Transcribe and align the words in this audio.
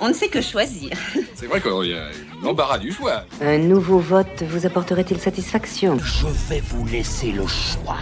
On 0.00 0.08
ne 0.08 0.12
sait 0.14 0.28
que 0.28 0.40
choisir. 0.40 0.90
C'est 1.34 1.46
vrai 1.46 1.60
qu'il 1.60 1.90
y 1.90 1.94
a 1.94 2.08
l'embarras 2.42 2.78
du 2.78 2.92
choix. 2.92 3.24
Un 3.40 3.58
nouveau 3.58 3.98
vote 3.98 4.42
vous 4.42 4.66
apporterait-il 4.66 5.18
satisfaction 5.18 5.98
Je 5.98 6.26
vais 6.48 6.60
vous 6.60 6.86
laisser 6.86 7.32
le 7.32 7.46
choix. 7.46 7.98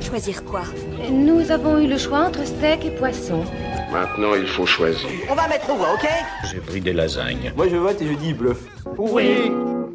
Choisir 0.00 0.44
quoi? 0.44 0.62
Nous 1.10 1.50
avons 1.50 1.78
eu 1.78 1.86
le 1.86 1.98
choix 1.98 2.20
entre 2.26 2.44
steak 2.46 2.84
et 2.84 2.90
poisson. 2.90 3.44
Maintenant, 3.92 4.34
il 4.34 4.46
faut 4.46 4.66
choisir. 4.66 5.08
On 5.30 5.34
va 5.34 5.46
mettre 5.48 5.70
au 5.70 5.76
voix, 5.76 5.94
ok? 5.94 6.08
J'ai 6.50 6.58
pris 6.60 6.80
des 6.80 6.92
lasagnes. 6.92 7.52
Moi 7.56 7.68
je 7.68 7.76
vote 7.76 8.00
et 8.00 8.08
je 8.08 8.14
dis 8.14 8.32
bluff. 8.32 8.58
Oui 8.98 9.50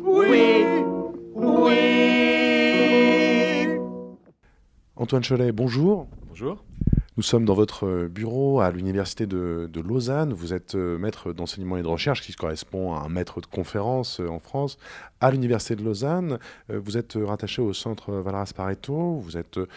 Oui 0.05 0.65
Oui 1.35 1.77
Antoine 4.95 5.23
Cholet, 5.23 5.51
bonjour. 5.51 6.07
Bonjour. 6.29 6.63
Nous 7.17 7.23
sommes 7.23 7.45
dans 7.45 7.55
votre 7.55 8.05
bureau 8.05 8.59
à 8.59 8.69
l'université 8.69 9.25
de, 9.25 9.67
Lausanne. 9.81 10.33
Vous 10.33 10.53
êtes 10.53 10.75
euh, 10.75 10.99
maître 10.99 11.33
d'enseignement 11.33 11.75
et 11.77 11.81
de 11.81 11.87
recherche, 11.87 12.21
qui 12.21 12.31
correspond 12.33 12.93
à 12.93 12.99
un 12.99 13.09
maître 13.09 13.41
de 13.41 13.47
conférence 13.47 14.19
euh, 14.19 14.29
en 14.29 14.37
France, 14.39 14.77
à 15.19 15.31
l'université 15.31 15.75
de 15.75 15.83
Lausanne. 15.83 16.37
Euh, 16.69 16.79
Vous 16.79 16.95
êtes 16.95 17.17
rattaché 17.19 17.59
au 17.59 17.73
centre 17.73 18.11
Valras 18.13 18.51
Pareto, 18.55 19.15
vous 19.15 19.35
êtes 19.35 19.57
euh, 19.57 19.67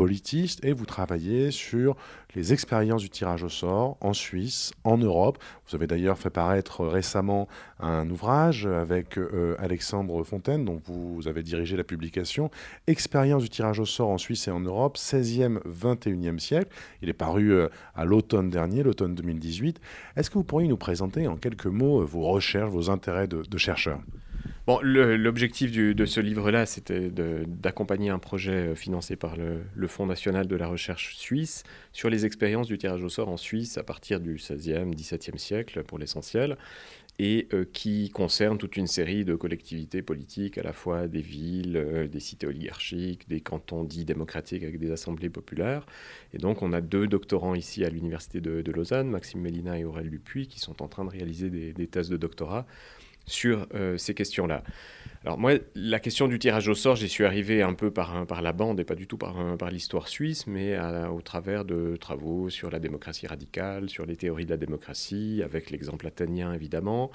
politiste 0.00 0.64
et 0.64 0.72
vous 0.72 0.86
travaillez 0.86 1.50
sur 1.50 1.94
les 2.34 2.54
expériences 2.54 3.02
du 3.02 3.10
tirage 3.10 3.42
au 3.42 3.50
sort 3.50 3.98
en 4.00 4.14
Suisse, 4.14 4.72
en 4.82 4.96
Europe. 4.96 5.36
Vous 5.68 5.76
avez 5.76 5.86
d'ailleurs 5.86 6.16
fait 6.16 6.30
paraître 6.30 6.86
récemment 6.86 7.48
un 7.80 8.08
ouvrage 8.08 8.64
avec 8.64 9.18
euh, 9.18 9.56
Alexandre 9.58 10.22
Fontaine, 10.24 10.64
dont 10.64 10.80
vous 10.82 11.28
avez 11.28 11.42
dirigé 11.42 11.76
la 11.76 11.84
publication, 11.84 12.50
Expérience 12.86 13.42
du 13.42 13.50
tirage 13.50 13.78
au 13.78 13.84
sort 13.84 14.08
en 14.08 14.16
Suisse 14.16 14.48
et 14.48 14.50
en 14.50 14.60
Europe, 14.60 14.96
16e, 14.96 15.60
21e 15.68 16.38
siècle. 16.38 16.74
Il 17.02 17.10
est 17.10 17.12
paru 17.26 17.52
euh, 17.52 17.68
à 17.94 18.06
l'automne 18.06 18.48
dernier, 18.48 18.82
l'automne 18.82 19.14
2018. 19.14 19.82
Est-ce 20.16 20.30
que 20.30 20.38
vous 20.38 20.44
pourriez 20.44 20.68
nous 20.68 20.78
présenter 20.78 21.28
en 21.28 21.36
quelques 21.36 21.66
mots 21.66 22.00
euh, 22.00 22.04
vos 22.06 22.22
recherches, 22.22 22.70
vos 22.70 22.88
intérêts 22.88 23.28
de, 23.28 23.42
de 23.42 23.58
chercheur? 23.58 24.00
Bon, 24.66 24.78
l'objectif 24.82 25.72
de 25.72 26.04
ce 26.04 26.20
livre-là, 26.20 26.66
c'était 26.66 27.10
d'accompagner 27.10 28.10
un 28.10 28.18
projet 28.18 28.68
euh, 28.68 28.74
financé 28.74 29.16
par 29.16 29.36
le, 29.36 29.86
Fonds 29.88 30.06
national 30.06 30.46
de 30.46 30.54
la 30.54 30.68
recherche 30.68 31.16
suisse 31.16 31.64
sur 31.92 32.10
les 32.10 32.26
expériences 32.26 32.66
du 32.66 32.76
tirage 32.76 33.02
au 33.02 33.08
sort 33.08 33.30
en 33.30 33.38
Suisse 33.38 33.78
à 33.78 33.82
partir 33.82 34.20
du 34.20 34.36
16e, 34.36 34.94
17e 34.94 35.38
siècle 35.38 35.82
pour 35.82 35.98
l'essentiel, 35.98 36.58
et 37.18 37.48
euh, 37.54 37.64
qui 37.72 38.10
concerne 38.10 38.58
toute 38.58 38.76
une 38.76 38.86
série 38.86 39.24
de 39.24 39.34
collectivités 39.34 40.02
politiques, 40.02 40.58
à 40.58 40.62
la 40.62 40.74
fois 40.74 41.08
des 41.08 41.22
villes, 41.22 41.76
euh, 41.76 42.06
des 42.06 42.20
cités 42.20 42.46
oligarchiques, 42.46 43.28
des 43.28 43.40
cantons 43.40 43.82
dits 43.82 44.04
démocratiques 44.04 44.62
avec 44.62 44.78
des 44.78 44.90
assemblées 44.92 45.30
populaires. 45.30 45.86
Et 46.34 46.38
donc, 46.38 46.60
on 46.60 46.74
a 46.74 46.82
deux 46.82 47.06
doctorants 47.06 47.54
ici 47.54 47.82
à 47.84 47.88
l'Université 47.88 48.42
de, 48.42 48.60
de 48.60 48.72
Lausanne, 48.72 49.08
Maxime 49.08 49.40
Mélina 49.40 49.78
et 49.78 49.84
Aurèle 49.84 50.10
Dupuis, 50.10 50.48
qui 50.48 50.60
sont 50.60 50.82
en 50.82 50.88
train 50.88 51.06
de 51.06 51.10
réaliser 51.10 51.48
des, 51.48 51.72
des 51.72 51.86
thèses 51.86 52.10
de 52.10 52.18
doctorat 52.18 52.66
sur 53.26 53.66
euh, 53.74 53.96
ces 53.96 54.14
questions-là. 54.14 54.62
Alors 55.24 55.38
moi, 55.38 55.52
la 55.74 56.00
question 56.00 56.28
du 56.28 56.38
tirage 56.38 56.68
au 56.68 56.74
sort, 56.74 56.96
j'y 56.96 57.08
suis 57.08 57.24
arrivé 57.24 57.62
un 57.62 57.74
peu 57.74 57.90
par, 57.90 58.26
par 58.26 58.40
la 58.40 58.52
bande 58.52 58.80
et 58.80 58.84
pas 58.84 58.94
du 58.94 59.06
tout 59.06 59.18
par, 59.18 59.56
par 59.58 59.70
l'histoire 59.70 60.08
suisse, 60.08 60.46
mais 60.46 60.78
au 61.08 61.20
travers 61.20 61.66
de 61.66 61.96
travaux 62.00 62.48
sur 62.48 62.70
la 62.70 62.78
démocratie 62.78 63.26
radicale, 63.26 63.90
sur 63.90 64.06
les 64.06 64.16
théories 64.16 64.46
de 64.46 64.50
la 64.50 64.56
démocratie, 64.56 65.42
avec 65.44 65.70
l'exemple 65.70 66.06
athénien 66.06 66.54
évidemment, 66.54 67.10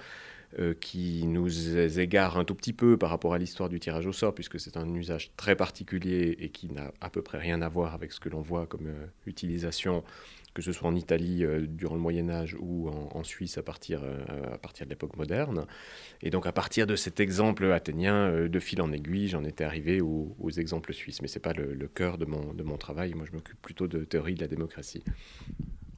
euh, 0.58 0.74
qui 0.74 1.26
nous 1.26 1.76
égare 2.00 2.38
un 2.38 2.46
tout 2.46 2.56
petit 2.56 2.72
peu 2.72 2.96
par 2.96 3.10
rapport 3.10 3.34
à 3.34 3.38
l'histoire 3.38 3.68
du 3.68 3.78
tirage 3.82 4.06
au 4.06 4.14
sort, 4.14 4.34
puisque 4.34 4.58
c'est 4.58 4.78
un 4.78 4.88
usage 4.94 5.32
très 5.36 5.54
particulier 5.58 6.38
et 6.40 6.48
qui 6.48 6.72
n'a 6.72 6.94
à 7.02 7.10
peu 7.10 7.22
près 7.22 7.40
rien 7.40 7.62
à 7.62 7.68
voir 7.68 7.94
avec 7.94 8.14
ce 8.14 8.22
que 8.22 8.30
l'on 8.30 8.40
voit 8.40 8.66
comme 8.66 8.88
euh, 8.88 9.06
utilisation 9.26 10.02
que 10.56 10.62
ce 10.62 10.72
soit 10.72 10.88
en 10.88 10.96
Italie 10.96 11.44
euh, 11.44 11.68
durant 11.68 11.96
le 11.96 12.02
Moyen 12.02 12.30
Âge 12.30 12.56
ou 12.60 12.90
en, 12.90 13.24
Suisse 13.24 13.58
à 13.58 13.64
partir, 13.64 14.02
euh, 14.04 14.54
à 14.54 14.58
partir 14.58 14.86
de 14.86 14.90
l'époque 14.90 15.18
moderne. 15.18 15.66
Et 16.22 16.30
donc 16.30 16.48
à 16.48 16.52
partir 16.52 16.88
de 16.88 16.96
cet 16.96 17.20
exemple 17.20 17.66
athénien, 17.72 18.30
euh, 18.30 18.48
de 18.48 18.60
fil 18.60 18.82
en 18.82 18.92
aiguille, 18.92 19.28
j'en 19.28 19.44
étais 19.44 19.66
arrivé 19.66 20.00
aux, 20.00 20.36
aux 20.40 20.52
exemples 20.52 20.94
suisses. 20.94 21.22
Mais 21.22 21.28
ce 21.28 21.38
n'est 21.38 21.42
pas 21.42 21.54
le, 21.54 21.74
le 21.74 21.88
cœur 21.88 22.18
de 22.18 22.26
mon, 22.26 22.54
de 22.54 22.64
mon 22.64 22.78
travail. 22.78 23.14
Moi, 23.14 23.26
je 23.30 23.36
m'occupe 23.36 23.62
plutôt 23.62 23.88
de 23.88 24.06
théorie 24.06 24.36
de 24.36 24.42
la 24.42 24.48
démocratie. 24.48 25.04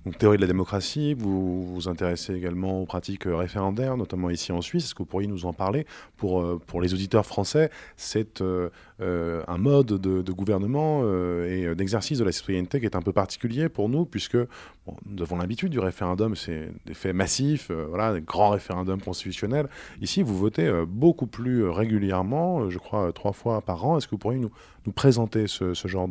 Donc, 0.08 0.18
théorie 0.18 0.38
de 0.38 0.42
la 0.42 0.48
démocratie, 0.48 1.14
vous 1.16 1.66
vous 1.66 1.90
intéressez 1.90 2.34
également 2.34 2.82
aux 2.82 2.86
pratiques 2.86 3.28
euh, 3.28 3.36
référendaires, 3.36 3.98
notamment 3.98 4.30
ici 4.30 4.54
en 4.54 4.62
Suisse. 4.62 4.86
Est-ce 4.86 4.96
que 4.96 5.00
vous 5.00 5.06
pourriez 5.06 5.28
nous 5.28 5.46
en 5.46 5.52
parler 5.52 5.86
pour, 6.16 6.42
euh, 6.42 6.62
pour 6.66 6.80
les 6.80 6.94
auditeurs 6.94 7.26
français? 7.26 7.70
C'est 7.98 8.40
euh, 8.40 8.70
un 9.02 9.58
mode 9.58 9.88
de, 9.88 10.32
gouvernement 10.32 11.04
et 11.44 11.76
d'exercice 11.76 12.20
de 12.20 12.24
la 12.24 12.32
citoyenneté 12.32 12.80
qui 12.80 12.86
est 12.86 12.96
un 12.96 13.02
peu 13.02 13.12
particulier 13.12 13.68
pour 13.68 13.90
nous, 13.90 14.06
puisque 14.06 14.38
bon, 14.38 14.96
nous 15.06 15.24
avons 15.24 15.36
l'habitude 15.36 15.72
du 15.72 15.80
référendum, 15.80 16.38
c'est 16.38 16.70
des 16.86 16.94
faits 16.94 17.14
massifs, 17.14 17.70
voilà, 17.70 18.14
des 18.14 18.22
grands 18.22 18.52
référendums 18.52 19.02
constitutionnels. 19.02 19.68
Ici, 20.02 20.24
vous 20.24 20.38
votez 20.38 20.72
beaucoup 20.88 21.28
plus 21.28 21.68
régulièrement, 21.68 22.70
je 22.70 22.78
crois 22.78 23.12
trois 23.12 23.34
fois 23.34 23.60
par 23.60 23.86
an. 23.86 23.98
Est-ce 23.98 24.08
que 24.08 24.12
vous 24.12 24.20
pourriez 24.20 24.40
nous, 24.40 24.52
nous 24.86 24.94
présenter 24.94 25.48
ce, 25.48 25.74
ce 25.74 25.88
genre 25.90 26.08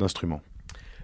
d'instrument? 0.00 0.40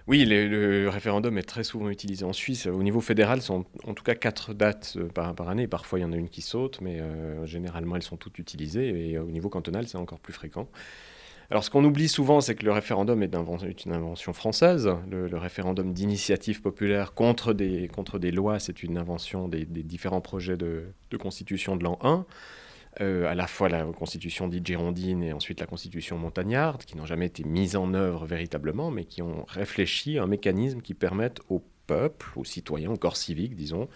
Oui, 0.05 0.25
le, 0.25 0.89
référendum 0.89 1.37
est 1.37 1.43
très 1.43 1.63
souvent 1.63 1.89
utilisé 1.89 2.25
en 2.25 2.33
Suisse. 2.33 2.65
Au 2.65 2.83
niveau 2.83 2.99
fédéral, 2.99 3.41
ce 3.41 3.47
sont 3.47 3.65
en 3.85 3.93
tout 3.93 4.03
cas 4.03 4.15
quatre 4.15 4.53
dates 4.53 4.97
euh, 4.97 5.07
par, 5.07 5.47
année. 5.47 5.65
Parfois, 5.67 5.99
il 5.99 6.01
y 6.01 6.05
en 6.05 6.11
a 6.11 6.17
une 6.17 6.27
qui 6.27 6.41
saute, 6.41 6.81
mais 6.81 6.99
euh, 6.99 7.45
généralement, 7.45 7.95
elles 7.95 8.03
sont 8.03 8.17
toutes 8.17 8.37
utilisées. 8.37 9.11
Et 9.11 9.15
euh, 9.15 9.23
au 9.23 9.31
niveau 9.31 9.47
cantonal, 9.47 9.87
c'est 9.87 9.97
encore 9.97 10.19
plus 10.19 10.33
fréquent. 10.33 10.67
Alors, 11.49 11.63
ce 11.63 11.69
qu'on 11.69 11.85
oublie 11.85 12.09
souvent, 12.09 12.41
c'est 12.41 12.55
que 12.55 12.65
le 12.65 12.73
référendum 12.73 13.23
est, 13.23 13.85
une 13.85 13.93
invention 13.93 14.33
française. 14.33 14.89
Le, 15.09 15.37
référendum 15.37 15.93
d'initiative 15.93 16.61
populaire 16.61 17.13
contre 17.13 17.53
des, 17.53 18.31
lois, 18.31 18.59
c'est 18.59 18.83
une 18.83 18.97
invention 18.97 19.47
des, 19.47 19.63
des 19.65 19.83
différents 19.83 20.21
projets 20.21 20.57
de, 20.57 20.83
de 21.11 21.17
constitution 21.17 21.77
de 21.77 21.83
l'an 21.83 21.97
1. 22.01 22.25
Euh, 23.01 23.25
à 23.27 23.33
la 23.33 23.47
fois 23.47 23.69
la 23.69 23.85
constitution 23.85 24.47
dite 24.47 24.67
girondine 24.67 25.23
et 25.23 25.33
ensuite 25.33 25.59
la 25.59 25.65
constitution 25.65 26.17
montagnarde, 26.17 26.83
qui 26.83 26.95
n'ont 26.95 27.07
jamais 27.07 27.25
été 27.25 27.43
mises 27.43 27.75
en 27.75 27.93
œuvre 27.93 28.25
véritablement, 28.25 28.91
mais 28.91 29.05
qui 29.05 29.21
ont 29.21 29.45
réfléchi 29.47 30.19
un 30.19 30.27
mécanisme 30.27 30.81
qui 30.81 30.93
permette 30.93 31.39
au 31.49 31.63
peuple, 31.87 32.27
aux 32.35 32.45
citoyens, 32.45 32.91
au 32.91 32.97
corps 32.97 33.17
civique, 33.17 33.55
disons, 33.55 33.89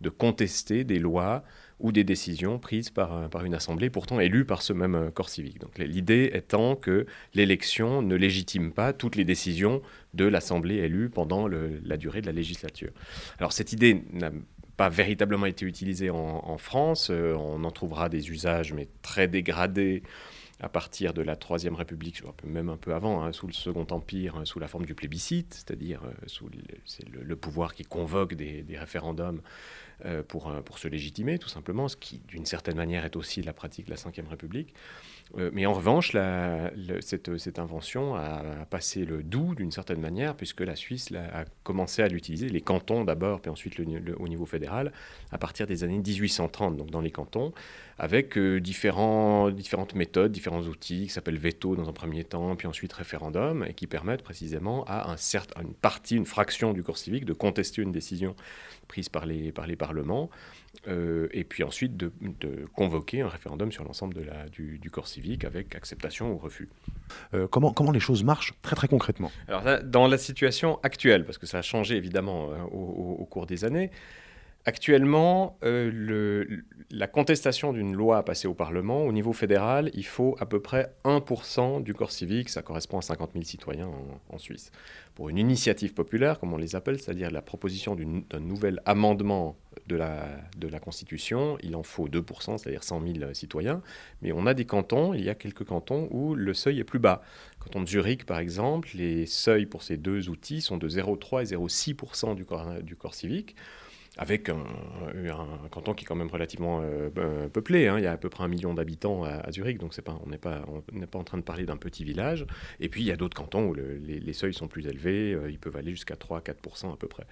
de 0.00 0.08
contester 0.08 0.84
des 0.84 0.98
lois 0.98 1.42
ou 1.80 1.90
des 1.92 2.04
décisions 2.04 2.58
prises 2.58 2.90
par, 2.90 3.28
par 3.28 3.44
une 3.44 3.54
assemblée 3.54 3.90
pourtant 3.90 4.20
élue 4.20 4.44
par 4.44 4.62
ce 4.62 4.72
même 4.72 4.94
euh, 4.94 5.10
corps 5.10 5.28
civique. 5.28 5.58
Donc 5.58 5.76
l'idée 5.78 6.30
étant 6.32 6.76
que 6.76 7.06
l'élection 7.34 8.02
ne 8.02 8.14
légitime 8.14 8.72
pas 8.72 8.92
toutes 8.92 9.16
les 9.16 9.24
décisions 9.24 9.82
de 10.14 10.24
l'assemblée 10.24 10.76
élue 10.76 11.10
pendant 11.10 11.48
la 11.48 11.96
durée 11.96 12.20
de 12.20 12.26
la 12.26 12.32
législature. 12.32 12.92
Alors 13.38 13.52
cette 13.52 13.72
idée 13.72 14.04
n'a 14.12 14.30
pas 14.76 14.88
véritablement 14.88 15.46
été 15.46 15.64
utilisée 15.66 16.10
en, 16.10 16.58
France. 16.58 17.08
Euh, 17.10 17.34
on 17.34 17.64
en 17.64 17.70
trouvera 17.70 18.08
des 18.08 18.30
usages, 18.30 18.72
mais 18.72 18.88
très 19.02 19.28
dégradés 19.28 20.02
à 20.60 20.68
partir 20.68 21.12
de 21.12 21.22
la 21.22 21.36
Troisième 21.36 21.74
République, 21.74 22.22
même 22.44 22.68
un 22.68 22.76
peu 22.76 22.94
avant, 22.94 23.24
hein, 23.24 23.32
sous 23.32 23.46
le 23.46 23.52
Second 23.52 23.86
Empire, 23.90 24.36
hein, 24.36 24.44
sous 24.44 24.58
la 24.58 24.68
forme 24.68 24.86
du 24.86 24.94
plébiscite, 24.94 25.52
c'est-à-dire 25.54 26.00
euh, 26.04 26.12
le, 26.42 26.62
c'est 26.84 27.08
le- 27.08 27.36
pouvoir 27.36 27.74
qui 27.74 27.82
convoque 27.82 28.34
des, 28.34 28.64
référendums 28.78 29.42
pour, 30.28 30.48
euh, 30.48 30.60
pour 30.60 30.78
se 30.78 30.88
légitimer, 30.88 31.38
tout 31.38 31.48
simplement, 31.48 31.88
ce 31.88 31.96
qui, 31.96 32.20
d'une 32.28 32.46
certaine 32.46 32.76
manière, 32.76 33.04
est 33.04 33.16
aussi 33.16 33.42
la 33.42 33.52
pratique 33.52 33.86
de 33.86 33.90
la 33.90 33.96
Ve 33.96 34.28
République. 34.28 34.74
Euh, 35.38 35.50
mais 35.52 35.66
en 35.66 35.72
revanche, 35.72 36.16
cette, 37.00 37.58
invention 37.58 38.14
a, 38.14 38.66
passé 38.68 39.04
le 39.04 39.22
doux 39.22 39.54
d'une 39.54 39.70
certaine 39.70 40.00
manière, 40.00 40.36
puisque 40.36 40.60
la 40.60 40.76
Suisse 40.76 41.10
a 41.12 41.44
commencé 41.62 42.02
à 42.02 42.08
l'utiliser, 42.08 42.48
les 42.48 42.60
cantons 42.60 43.04
d'abord, 43.04 43.40
puis 43.40 43.50
ensuite 43.50 43.80
au 43.80 44.28
niveau 44.28 44.46
fédéral, 44.46 44.92
à 45.32 45.38
partir 45.38 45.66
des 45.66 45.84
années 45.84 45.98
1830, 45.98 46.76
donc 46.76 46.90
dans 46.90 47.00
les 47.00 47.10
cantons, 47.10 47.52
avec 47.98 48.36
euh, 48.36 48.60
différents, 48.60 49.50
différentes 49.50 49.94
méthodes, 49.94 50.32
différents 50.32 50.62
outils 50.62 51.04
qui 51.04 51.08
s'appellent 51.10 51.38
veto 51.38 51.76
dans 51.76 51.88
un 51.88 51.92
premier 51.92 52.24
temps, 52.24 52.56
puis 52.56 52.66
ensuite 52.66 52.92
référendum, 52.92 53.64
et 53.68 53.74
qui 53.74 53.86
permettent 53.86 54.22
précisément 54.22 54.84
à 54.86 55.10
un 55.12 55.16
une 55.62 55.74
partie, 55.74 56.16
une 56.16 56.26
fraction 56.26 56.72
du 56.72 56.82
corps 56.82 56.98
civique 56.98 57.24
de 57.24 57.32
contester 57.32 57.82
une 57.82 57.92
décision 57.92 58.34
prise 58.88 59.08
par 59.08 59.26
les, 59.26 59.52
par 59.52 59.66
les 59.66 59.76
parlements, 59.76 60.28
euh, 60.88 61.28
et 61.32 61.44
puis 61.44 61.62
ensuite 61.62 61.96
de, 61.96 62.12
de 62.40 62.66
convoquer 62.74 63.22
un 63.22 63.28
référendum 63.28 63.70
sur 63.72 63.84
l'ensemble 63.84 64.14
de 64.14 64.22
la- 64.22 64.48
du, 64.48 64.78
du 64.78 64.90
corps 64.90 65.08
civique 65.08 65.44
avec 65.44 65.74
acceptation 65.74 66.32
ou 66.32 66.36
refus. 66.38 66.68
Euh, 67.32 67.46
comment, 67.46 67.72
comment 67.72 67.92
les 67.92 68.00
choses 68.00 68.24
marchent 68.24 68.52
très 68.62 68.76
très 68.76 68.88
concrètement? 68.88 69.30
Alors 69.48 69.62
là, 69.62 69.80
dans 69.82 70.08
la 70.08 70.18
situation 70.18 70.78
actuelle, 70.82 71.24
parce 71.24 71.38
que 71.38 71.46
ça 71.46 71.58
a 71.58 71.62
changé 71.62 71.96
évidemment 71.96 72.50
euh, 72.50 72.56
au, 72.72 72.78
au- 72.78 73.16
au 73.22 73.24
cours 73.24 73.46
des 73.46 73.64
années, 73.64 73.90
actuellement, 74.66 75.58
euh, 75.62 76.44
la 76.90 77.06
contestation 77.06 77.72
d'une 77.72 77.94
loi 77.94 78.24
passée 78.24 78.48
au 78.48 78.54
Parlement, 78.54 79.02
au 79.04 79.12
niveau 79.12 79.32
fédéral, 79.32 79.90
il 79.94 80.06
faut 80.06 80.36
à 80.40 80.46
peu 80.46 80.60
près 80.60 80.94
1% 81.04 81.82
du 81.82 81.92
corps 81.92 82.12
civique, 82.12 82.48
ça 82.48 82.62
correspond 82.62 82.98
à 82.98 83.02
50 83.02 83.32
000 83.32 83.44
citoyens 83.44 83.90
en, 84.30 84.38
Suisse. 84.38 84.70
Pour 85.14 85.28
une 85.28 85.38
initiative 85.38 85.94
populaire, 85.94 86.40
comme 86.40 86.52
on 86.52 86.56
les 86.56 86.76
appelle, 86.76 86.98
c'est-à-dire 86.98 87.30
la 87.30 87.42
proposition 87.42 87.94
d'un 87.94 88.40
nouvel 88.40 88.80
amendement 88.84 89.56
de 89.86 89.96
la, 89.96 90.26
de 90.56 90.66
la 90.66 90.80
Constitution, 90.80 91.56
il 91.62 91.76
en 91.76 91.82
faut 91.82 92.08
2%, 92.08 92.58
c'est-à-dire 92.58 92.82
100 92.82 93.02
000 93.20 93.34
citoyens. 93.34 93.80
Mais 94.22 94.32
on 94.32 94.46
a 94.46 94.54
des 94.54 94.64
cantons, 94.64 95.14
il 95.14 95.24
y 95.24 95.30
a 95.30 95.34
quelques 95.34 95.64
cantons 95.64 96.08
où 96.10 96.34
le 96.34 96.52
seuil 96.52 96.80
est 96.80 96.84
plus 96.84 96.98
bas. 96.98 97.22
Canton 97.60 97.82
de 97.82 97.86
Zurich, 97.86 98.26
par 98.26 98.38
exemple, 98.38 98.90
les 98.94 99.26
seuils 99.26 99.66
pour 99.66 99.82
ces 99.82 99.96
deux 99.96 100.28
outils 100.28 100.60
sont 100.60 100.78
de 100.78 100.88
0,3 100.88 101.42
et 101.42 101.56
0,6% 101.56 102.34
du 102.34 102.44
corps, 102.44 102.82
du 102.82 102.96
corps 102.96 103.14
civique. 103.14 103.54
Avec 104.16 104.48
un, 104.48 104.64
canton 105.70 105.92
qui 105.92 106.04
est 106.04 106.06
quand 106.06 106.14
même 106.14 106.28
relativement 106.28 106.80
euh, 106.82 107.10
euh, 107.18 107.48
peuplé. 107.48 107.88
Hein. 107.88 107.98
Il 107.98 108.04
y 108.04 108.06
a 108.06 108.12
à 108.12 108.16
peu 108.16 108.28
près 108.28 108.44
un 108.44 108.48
million 108.48 108.72
d'habitants 108.72 109.24
à, 109.24 109.50
Zurich, 109.50 109.78
donc 109.78 109.92
on 110.24 110.28
n'est 110.28 110.38
pas, 110.38 110.64
en 111.14 111.24
train 111.24 111.38
de 111.38 111.42
parler 111.42 111.64
d'un 111.64 111.76
petit 111.76 112.04
village. 112.04 112.46
Et 112.78 112.88
puis 112.88 113.02
il 113.02 113.06
y 113.06 113.10
a 113.10 113.16
d'autres 113.16 113.36
cantons 113.36 113.66
où 113.66 113.74
les, 113.74 114.32
seuils 114.32 114.54
sont 114.54 114.68
plus 114.68 114.86
élevés, 114.86 115.32
euh, 115.32 115.50
ils 115.50 115.58
peuvent 115.58 115.76
aller 115.76 115.90
jusqu'à 115.90 116.14
3-4% 116.14 116.92
à 116.92 116.96
peu 116.96 117.08
près. 117.08 117.24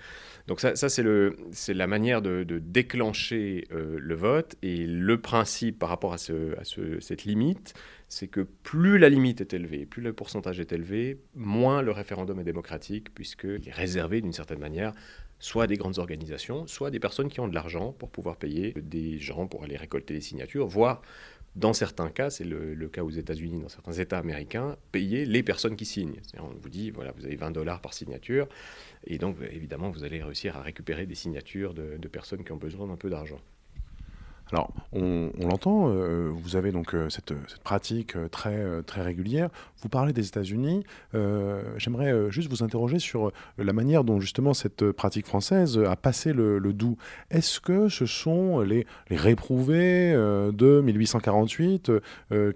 Donc 0.48 0.60
ça, 0.60 0.74
c'est 0.74 1.74
la 1.74 1.86
manière 1.86 2.20
de, 2.20 2.44
déclencher 2.44 3.66
le 3.70 4.14
vote. 4.14 4.56
Et 4.62 4.86
le 4.86 5.20
principe 5.20 5.78
par 5.78 5.88
rapport 5.88 6.12
à, 6.12 6.18
ce, 6.18 6.58
à 6.58 6.64
ce, 6.64 7.00
cette 7.00 7.24
limite, 7.24 7.74
c'est 8.08 8.28
que 8.28 8.40
plus 8.40 8.98
la 8.98 9.08
limite 9.08 9.40
est 9.40 9.54
élevée, 9.54 9.86
plus 9.86 10.02
le 10.02 10.12
pourcentage 10.12 10.60
est 10.60 10.72
élevé, 10.72 11.18
moins 11.34 11.80
le 11.80 11.92
référendum 11.92 12.38
est 12.40 12.44
démocratique, 12.44 13.14
puisqu'il 13.14 13.68
est 13.68 13.72
réservé 13.72 14.20
d'une 14.20 14.32
certaine 14.32 14.58
manière 14.58 14.92
soit 15.42 15.66
des 15.66 15.76
grandes 15.76 15.98
organisations, 15.98 16.68
soit 16.68 16.92
des 16.92 17.00
personnes 17.00 17.28
qui 17.28 17.40
ont 17.40 17.48
de 17.48 17.54
l'argent 17.54 17.92
pour 17.92 18.10
pouvoir 18.10 18.36
payer 18.36 18.74
des 18.80 19.18
gens 19.18 19.48
pour 19.48 19.64
aller 19.64 19.76
récolter 19.76 20.14
les 20.14 20.20
signatures, 20.20 20.68
voire 20.68 21.02
dans 21.56 21.72
certains 21.72 22.10
cas, 22.10 22.30
c'est 22.30 22.44
le, 22.44 22.88
cas 22.88 23.02
aux 23.02 23.10
États-Unis, 23.10 23.60
dans 23.60 23.68
certains 23.68 23.92
États 23.92 24.18
américains, 24.18 24.76
payer 24.92 25.26
les 25.26 25.42
personnes 25.42 25.74
qui 25.74 25.84
signent. 25.84 26.20
On 26.38 26.46
vous 26.46 26.68
dit, 26.68 26.90
voilà, 26.90 27.10
vous 27.10 27.26
avez 27.26 27.34
20 27.34 27.50
dollars 27.50 27.80
par 27.80 27.92
signature, 27.92 28.48
et 29.04 29.18
donc 29.18 29.36
évidemment, 29.50 29.90
vous 29.90 30.04
allez 30.04 30.22
réussir 30.22 30.56
à 30.56 30.62
récupérer 30.62 31.06
des 31.06 31.16
signatures 31.16 31.74
de 31.74 32.08
personnes 32.08 32.44
qui 32.44 32.52
ont 32.52 32.56
besoin 32.56 32.86
d'un 32.86 32.96
peu 32.96 33.10
d'argent. 33.10 33.40
Alors, 34.52 34.70
on, 34.92 35.30
l'entend, 35.40 35.88
euh, 35.88 36.30
vous 36.30 36.56
avez 36.56 36.72
donc 36.72 36.94
euh, 36.94 37.08
cette, 37.08 37.32
pratique 37.64 38.16
euh, 38.16 38.28
très, 38.28 38.82
très 38.82 39.00
régulière. 39.00 39.48
Vous 39.80 39.88
parlez 39.88 40.12
des 40.12 40.28
États-Unis. 40.28 40.84
J'aimerais 41.76 42.30
juste 42.30 42.50
vous 42.50 42.62
interroger 42.62 42.98
sur 42.98 43.32
la 43.58 43.72
manière 43.72 44.04
dont 44.04 44.20
justement 44.20 44.54
cette 44.54 44.92
pratique 44.92 45.26
française 45.26 45.78
a 45.78 45.96
passé 45.96 46.32
le, 46.32 46.60
doux. 46.72 46.96
Est-ce 47.30 47.58
que 47.58 47.88
ce 47.88 48.06
sont 48.06 48.60
les, 48.60 48.86
réprouvés 49.10 50.12
de 50.12 50.80
1848 50.82 51.90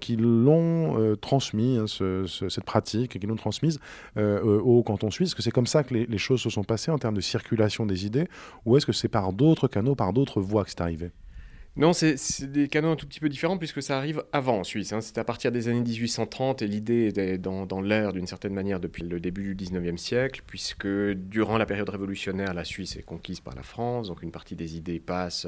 qui 0.01 0.17
l'ont 0.17 1.17
transmis, 1.21 1.79
hein, 1.79 1.87
cette 1.89 2.65
pratique, 2.65 3.19
qui 3.19 3.27
l'ont 3.27 3.35
transmise 3.35 3.81
au 4.17 4.85
canton 4.85 5.11
suisse? 5.11 5.31
Est-ce 5.31 5.35
que 5.35 5.43
c'est 5.43 5.51
comme 5.51 5.67
ça 5.67 5.83
que 5.83 5.95
les, 5.95 6.07
les 6.07 6.19
choses 6.19 6.41
se 6.41 6.51
sont 6.51 6.65
passées 6.65 6.93
en 6.93 6.99
termes 6.99 7.17
de 7.17 7.21
circulation 7.21 7.87
des 7.87 8.07
idées 8.07 8.29
Ou 8.67 8.77
est-ce 8.77 8.87
que 8.87 8.93
c'est 8.93 9.09
par 9.09 9.33
d'autres 9.33 9.67
canaux, 9.67 9.97
par 9.97 10.13
d'autres 10.13 10.41
voies 10.41 10.63
que 10.63 10.71
c'est 10.71 10.81
arrivé? 10.81 11.11
Non, 11.77 11.93
c'est 11.93 12.17
des 12.51 12.69
canons 12.69 12.93
un 12.93 12.97
tout 12.97 13.07
petit 13.07 13.21
peu 13.21 13.29
différents 13.29 13.59
puisque 13.59 13.83
ça 13.83 13.99
arrive 13.99 14.25
avant 14.33 14.61
en 14.61 14.65
Suisse. 14.65 14.95
Hein. 14.95 15.03
C'est 15.03 15.19
à 15.19 15.25
partir 15.25 15.53
des 15.53 15.69
années 15.69 15.83
1830 15.83 16.63
et 16.63 16.67
l'idée 16.67 17.13
est 17.15 17.39
dans, 17.39 17.67
dans 17.67 17.83
l'air 17.83 18.15
d'une 18.15 18.27
certaine 18.27 18.55
manière 18.55 18.81
depuis 18.81 19.03
le 19.03 19.21
début 19.21 19.55
du 19.55 19.67
19e 19.67 19.99
siècle 19.99 20.43
puisque 20.47 20.87
durant 20.87 21.59
la 21.59 21.67
période 21.67 21.89
révolutionnaire, 21.91 22.55
la 22.55 22.65
Suisse 22.65 22.97
est 22.97 23.03
conquise 23.03 23.41
par 23.41 23.55
la 23.55 23.63
France, 23.63 24.09
donc 24.09 24.23
une 24.23 24.31
partie 24.33 24.57
des 24.57 24.77
idées 24.77 25.01
passe 25.01 25.47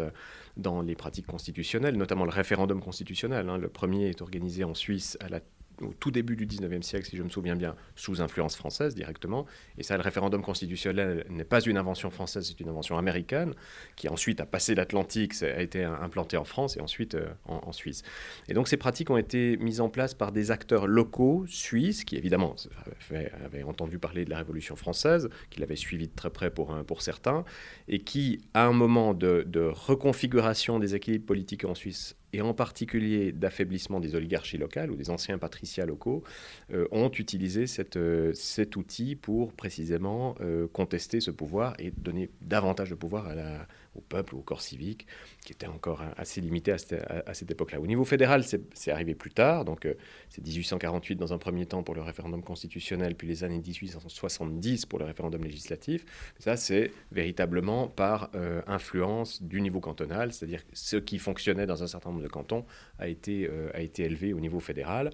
dans 0.59 0.83
les 0.83 0.95
pratiques 0.95 1.27
constitutionnelles, 1.27 1.97
notamment 1.97 2.25
le 2.25 2.31
référendum 2.31 2.81
constitutionnel. 2.81 3.49
Hein. 3.49 3.57
Le 3.57 3.69
premier 3.69 4.09
est 4.09 4.21
organisé 4.21 4.65
en 4.65 4.75
Suisse 4.75 5.17
à 5.21 5.29
la 5.29 5.41
au 5.83 5.95
tout 5.99 6.11
début 6.11 6.37
du 6.37 6.47
19e 6.47 6.83
siècle, 6.83 7.09
si 7.09 7.17
je 7.17 7.23
me 7.23 7.29
souviens 7.29 7.57
bien, 7.57 7.75
sous 7.97 8.21
influence 8.21 8.57
française 8.57 8.95
directement. 8.95 9.47
Et 9.77 9.83
ça, 9.83 9.97
le 9.97 10.03
référendum 10.03 10.43
constitutionnel 10.43 11.25
n'est 11.31 11.45
pas 11.45 11.61
une 11.61 11.77
invention 11.77 12.11
française, 12.11 12.47
c'est 12.49 12.61
une 12.61 12.69
invention 12.69 12.99
américaine, 12.99 13.55
qui 13.97 14.09
ensuite 14.09 14.41
a 14.41 14.47
passé 14.47 14.75
l'Atlantique, 14.75 15.43
a 15.43 15.61
été 15.61 15.85
implanté 15.85 16.37
en 16.37 16.45
France 16.45 16.77
et 16.77 16.81
ensuite 16.81 17.15
euh, 17.15 17.29
en, 17.45 17.73
Suisse. 17.73 18.03
Et 18.49 18.55
donc 18.55 18.67
ces 18.67 18.77
pratiques 18.77 19.11
ont 19.11 19.17
été 19.17 19.57
mises 19.59 19.81
en 19.81 19.89
place 19.89 20.15
par 20.15 20.33
des 20.33 20.51
acteurs 20.51 20.87
locaux 20.87 21.45
suisses, 21.47 22.05
qui 22.05 22.17
évidemment 22.17 22.57
avaient, 23.45 23.63
entendu 23.63 23.99
parler 23.99 24.25
de 24.25 24.31
la 24.31 24.39
Révolution 24.39 24.75
française, 24.75 25.29
qui 25.51 25.61
l'avaient 25.61 25.77
suivi 25.77 26.09
de 26.09 26.15
très 26.15 26.31
près 26.31 26.51
pour, 26.51 26.75
pour 26.85 27.03
certains, 27.03 27.45
et 27.89 28.01
qui, 28.01 28.41
à 28.55 28.65
un 28.65 28.73
moment 28.73 29.15
de, 29.15 29.45
de 29.47 29.61
reconfiguration 29.61 30.79
des 30.79 30.95
équilibres 30.95 31.27
politiques 31.27 31.65
en 31.65 31.75
Suisse, 31.75 32.17
et 32.33 32.41
en 32.41 32.55
particulier 32.55 33.33
d'affaiblissement 33.33 34.01
des 34.01 34.15
oligarchies 34.15 34.59
locales 34.59 34.91
ou 34.91 34.97
des 34.97 35.11
anciens 35.11 35.39
patriciats 35.39 35.87
locaux, 35.87 36.23
euh, 36.73 36.87
ont 36.91 37.11
utilisé 37.11 37.65
euh, 37.97 38.33
cet 38.35 38.77
outil 38.77 39.17
pour 39.17 39.53
précisément 39.53 40.35
euh, 40.41 40.67
contester 40.69 41.21
ce 41.21 41.31
pouvoir 41.31 41.75
et 41.79 41.93
donner 41.97 42.31
davantage 42.41 42.91
de 42.91 42.95
pouvoir 42.95 43.27
à 43.27 43.35
la, 43.35 43.67
au 43.99 44.01
peuple 44.01 44.35
ou 44.35 44.39
au 44.39 44.43
corps 44.43 44.63
civique, 44.63 45.07
qui 45.45 45.53
était 45.53 45.67
encore 45.67 46.03
assez 46.17 46.41
limité 46.41 46.73
à 46.73 46.79
cette, 46.79 47.51
époque-là. 47.51 47.81
Au 47.81 47.87
niveau 47.87 48.05
fédéral, 48.05 48.45
c'est 48.45 48.91
arrivé 48.91 49.15
plus 49.15 49.31
tard, 49.31 49.65
donc 49.65 49.87
euh, 49.87 49.95
c'est 50.31 50.45
1848 50.45 51.17
dans 51.17 51.33
un 51.33 51.39
premier 51.39 51.67
temps 51.67 51.83
pour 51.83 51.95
le 51.95 52.03
référendum 52.03 52.43
constitutionnel, 52.43 53.15
puis 53.15 53.27
les 53.27 53.45
années 53.45 53.61
1870 53.61 54.87
pour 54.87 54.99
le 54.99 55.05
référendum 55.05 55.43
législatif. 55.43 56.05
Ça, 56.39 56.57
c'est 56.57 56.93
véritablement 57.13 57.89
par 57.89 58.31
euh, 58.35 58.63
influence 58.67 59.43
du 59.43 59.61
niveau 59.61 59.81
cantonal, 59.81 60.33
c'est-à-dire 60.33 60.63
ce 60.73 60.97
qui 60.97 61.19
fonctionnait 61.19 61.67
dans 61.67 61.83
un 61.83 61.87
certain 61.87 62.11
nombre 62.11 62.23
de 62.23 62.29
cantons 62.29 62.65
a 62.99 63.09
été, 63.09 63.49
euh, 63.51 63.71
a 63.75 63.81
été 63.81 64.05
élevé 64.05 64.33
au 64.33 64.41
niveau 64.41 64.61
fédéral 64.61 65.11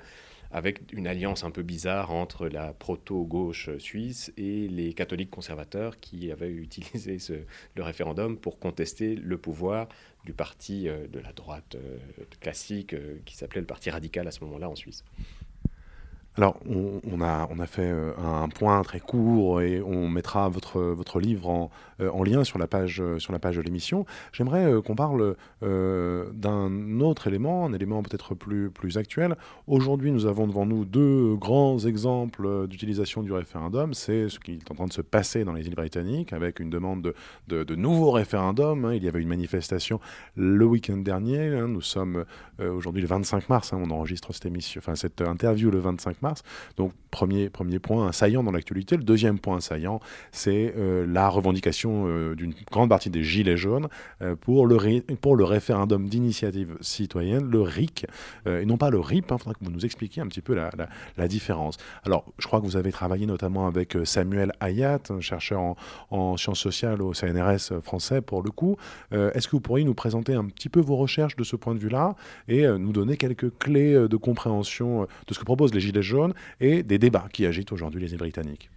avec 0.54 0.92
une 0.92 1.08
alliance 1.08 1.42
un 1.42 1.50
peu 1.50 1.62
bizarre 1.62 2.12
entre 2.12 2.46
la 2.46 2.72
proto-gauche 2.72 3.76
suisse 3.78 4.32
et 4.36 4.68
les 4.68 4.94
catholiques 4.94 5.30
conservateurs 5.30 5.98
qui 5.98 6.30
avaient 6.30 6.52
utilisé 6.52 7.18
le 7.74 7.82
référendum 7.82 8.38
pour 8.38 8.60
contester 8.60 9.16
le 9.16 9.36
pouvoir 9.36 9.88
du 10.24 10.32
parti 10.32 10.88
euh, 10.88 11.08
de 11.08 11.18
la 11.18 11.32
droite 11.32 11.74
euh, 11.74 11.98
classique 12.40 12.94
euh, 12.94 13.18
qui 13.24 13.36
s'appelait 13.36 13.60
le 13.60 13.66
Parti 13.66 13.90
radical 13.90 14.28
à 14.28 14.30
ce 14.30 14.44
moment-là 14.44 14.70
en 14.70 14.76
Suisse. 14.76 15.04
Alors, 16.36 16.56
on, 16.66 17.20
a, 17.20 17.46
on 17.52 17.60
a 17.60 17.66
fait 17.66 17.88
euh, 17.88 18.12
un 18.18 18.48
point 18.48 18.82
très 18.82 18.98
court 18.98 19.60
et 19.60 19.80
on 19.80 20.08
mettra 20.08 20.48
votre, 20.48 20.80
votre 20.80 21.20
livre 21.20 21.48
en, 21.48 21.70
euh, 22.00 22.10
en 22.10 22.24
lien 22.24 22.42
sur 22.42 22.58
la 22.58 22.66
page, 22.66 23.00
euh, 23.00 23.20
sur 23.20 23.32
la 23.32 23.38
page 23.38 23.54
de 23.54 23.60
l'émission. 23.60 24.04
J'aimerais 24.32 24.82
qu'on 24.84 24.96
parle 24.96 25.36
d'un 25.62 27.00
autre 27.00 27.28
élément, 27.28 27.66
un 27.66 27.72
élément 27.72 28.02
peut-être 28.02 28.34
plus, 28.34 28.70
plus 28.70 28.98
actuel. 28.98 29.36
Aujourd'hui, 29.68 30.10
nous 30.10 30.26
avons 30.26 30.48
devant 30.48 30.66
nous 30.66 30.84
deux 30.84 31.36
grands 31.36 31.78
exemples 31.78 32.66
d'utilisation 32.66 33.22
du 33.22 33.32
référendum. 33.32 33.94
C'est 33.94 34.28
ce 34.28 34.40
qui 34.40 34.54
est 34.54 34.70
en 34.72 34.74
train 34.74 34.86
de 34.86 34.92
se 34.92 35.02
passer 35.02 35.44
dans 35.44 35.52
les 35.52 35.66
îles 35.68 35.76
britanniques 35.76 36.32
avec 36.32 36.58
une 36.58 36.70
demande 36.70 37.14
de, 37.46 37.62
de, 37.62 37.74
nouveaux 37.76 38.10
référendums. 38.10 38.84
Hein. 38.86 38.94
Il 38.94 39.04
y 39.04 39.08
avait 39.08 39.22
une 39.22 39.28
manifestation 39.28 40.00
le 40.34 40.66
week-end 40.66 40.96
dernier. 40.96 41.54
Hein. 41.54 41.68
Nous 41.68 41.80
sommes 41.80 42.24
aujourd'hui 42.58 43.02
le 43.02 43.08
25 43.08 43.48
mars. 43.48 43.72
Hein. 43.72 43.80
On 43.80 43.90
enregistre 43.90 44.34
cette, 44.34 44.46
émission, 44.46 44.80
enfin, 44.80 44.96
cette 44.96 45.20
interview 45.20 45.70
le 45.70 45.78
25 45.78 46.22
mars 46.22 46.23
Donc 46.76 46.92
premier, 47.14 47.48
premier 47.48 47.78
point 47.78 48.10
saillant 48.10 48.42
dans 48.42 48.50
l'actualité. 48.50 48.96
Le 48.96 49.04
deuxième 49.04 49.38
point 49.38 49.60
saillant, 49.60 50.00
c'est 50.32 50.74
euh, 50.76 51.06
la 51.06 51.28
revendication 51.28 52.06
euh, 52.08 52.34
d'une 52.34 52.52
grande 52.72 52.88
partie 52.88 53.08
des 53.08 53.22
Gilets 53.22 53.56
jaunes 53.56 53.86
euh, 54.20 54.34
pour, 54.34 54.66
le 54.66 55.00
pour 55.16 55.36
le 55.36 55.44
référendum 55.44 56.08
d'initiative 56.08 56.76
citoyenne, 56.80 57.48
le 57.48 57.62
RIC, 57.62 58.06
et 58.46 58.66
non 58.66 58.76
pas 58.76 58.90
le 58.90 58.98
RIP. 58.98 59.26
Il 59.28 59.34
hein, 59.34 59.38
faudra 59.38 59.54
que 59.54 59.64
vous 59.64 59.70
nous 59.70 59.84
expliquiez 59.84 60.22
un 60.22 60.26
petit 60.26 60.40
peu 60.40 60.54
la, 60.54 60.70
la, 61.16 61.28
différence. 61.28 61.76
Alors, 62.04 62.24
je 62.38 62.46
crois 62.46 62.60
que 62.60 62.66
vous 62.66 62.76
avez 62.76 62.90
travaillé 62.90 63.26
notamment 63.26 63.66
avec 63.66 63.96
Samuel 64.04 64.52
Hayat, 64.60 65.00
chercheur 65.20 65.60
en, 65.60 65.76
en, 66.10 66.36
sciences 66.36 66.58
sociales 66.58 67.00
au 67.00 67.14
CNRS 67.14 67.80
français 67.82 68.20
pour 68.20 68.42
le 68.42 68.50
coup. 68.50 68.76
Est-ce 69.12 69.46
que 69.46 69.52
vous 69.52 69.60
pourriez 69.60 69.84
nous 69.84 69.94
présenter 69.94 70.34
un 70.34 70.44
petit 70.46 70.68
peu 70.68 70.80
vos 70.80 70.96
recherches 70.96 71.36
de 71.36 71.44
ce 71.44 71.56
point 71.56 71.74
de 71.74 71.78
vue-là 71.78 72.16
et 72.48 72.66
nous 72.66 72.92
donner 72.92 73.16
quelques 73.16 73.56
clés 73.58 73.94
de 73.94 74.16
compréhension 74.16 75.06
de 75.26 75.34
ce 75.34 75.38
que 75.38 75.44
proposent 75.44 75.74
les 75.74 75.80
Gilets 75.80 76.02
jaunes 76.02 76.13
et 76.60 76.82
des 76.82 76.98
débats 76.98 77.28
qui 77.32 77.46
agitent 77.46 77.72
aujourd'hui 77.72 78.00
les 78.00 78.12
îles 78.12 78.18
britanniques. 78.18 78.70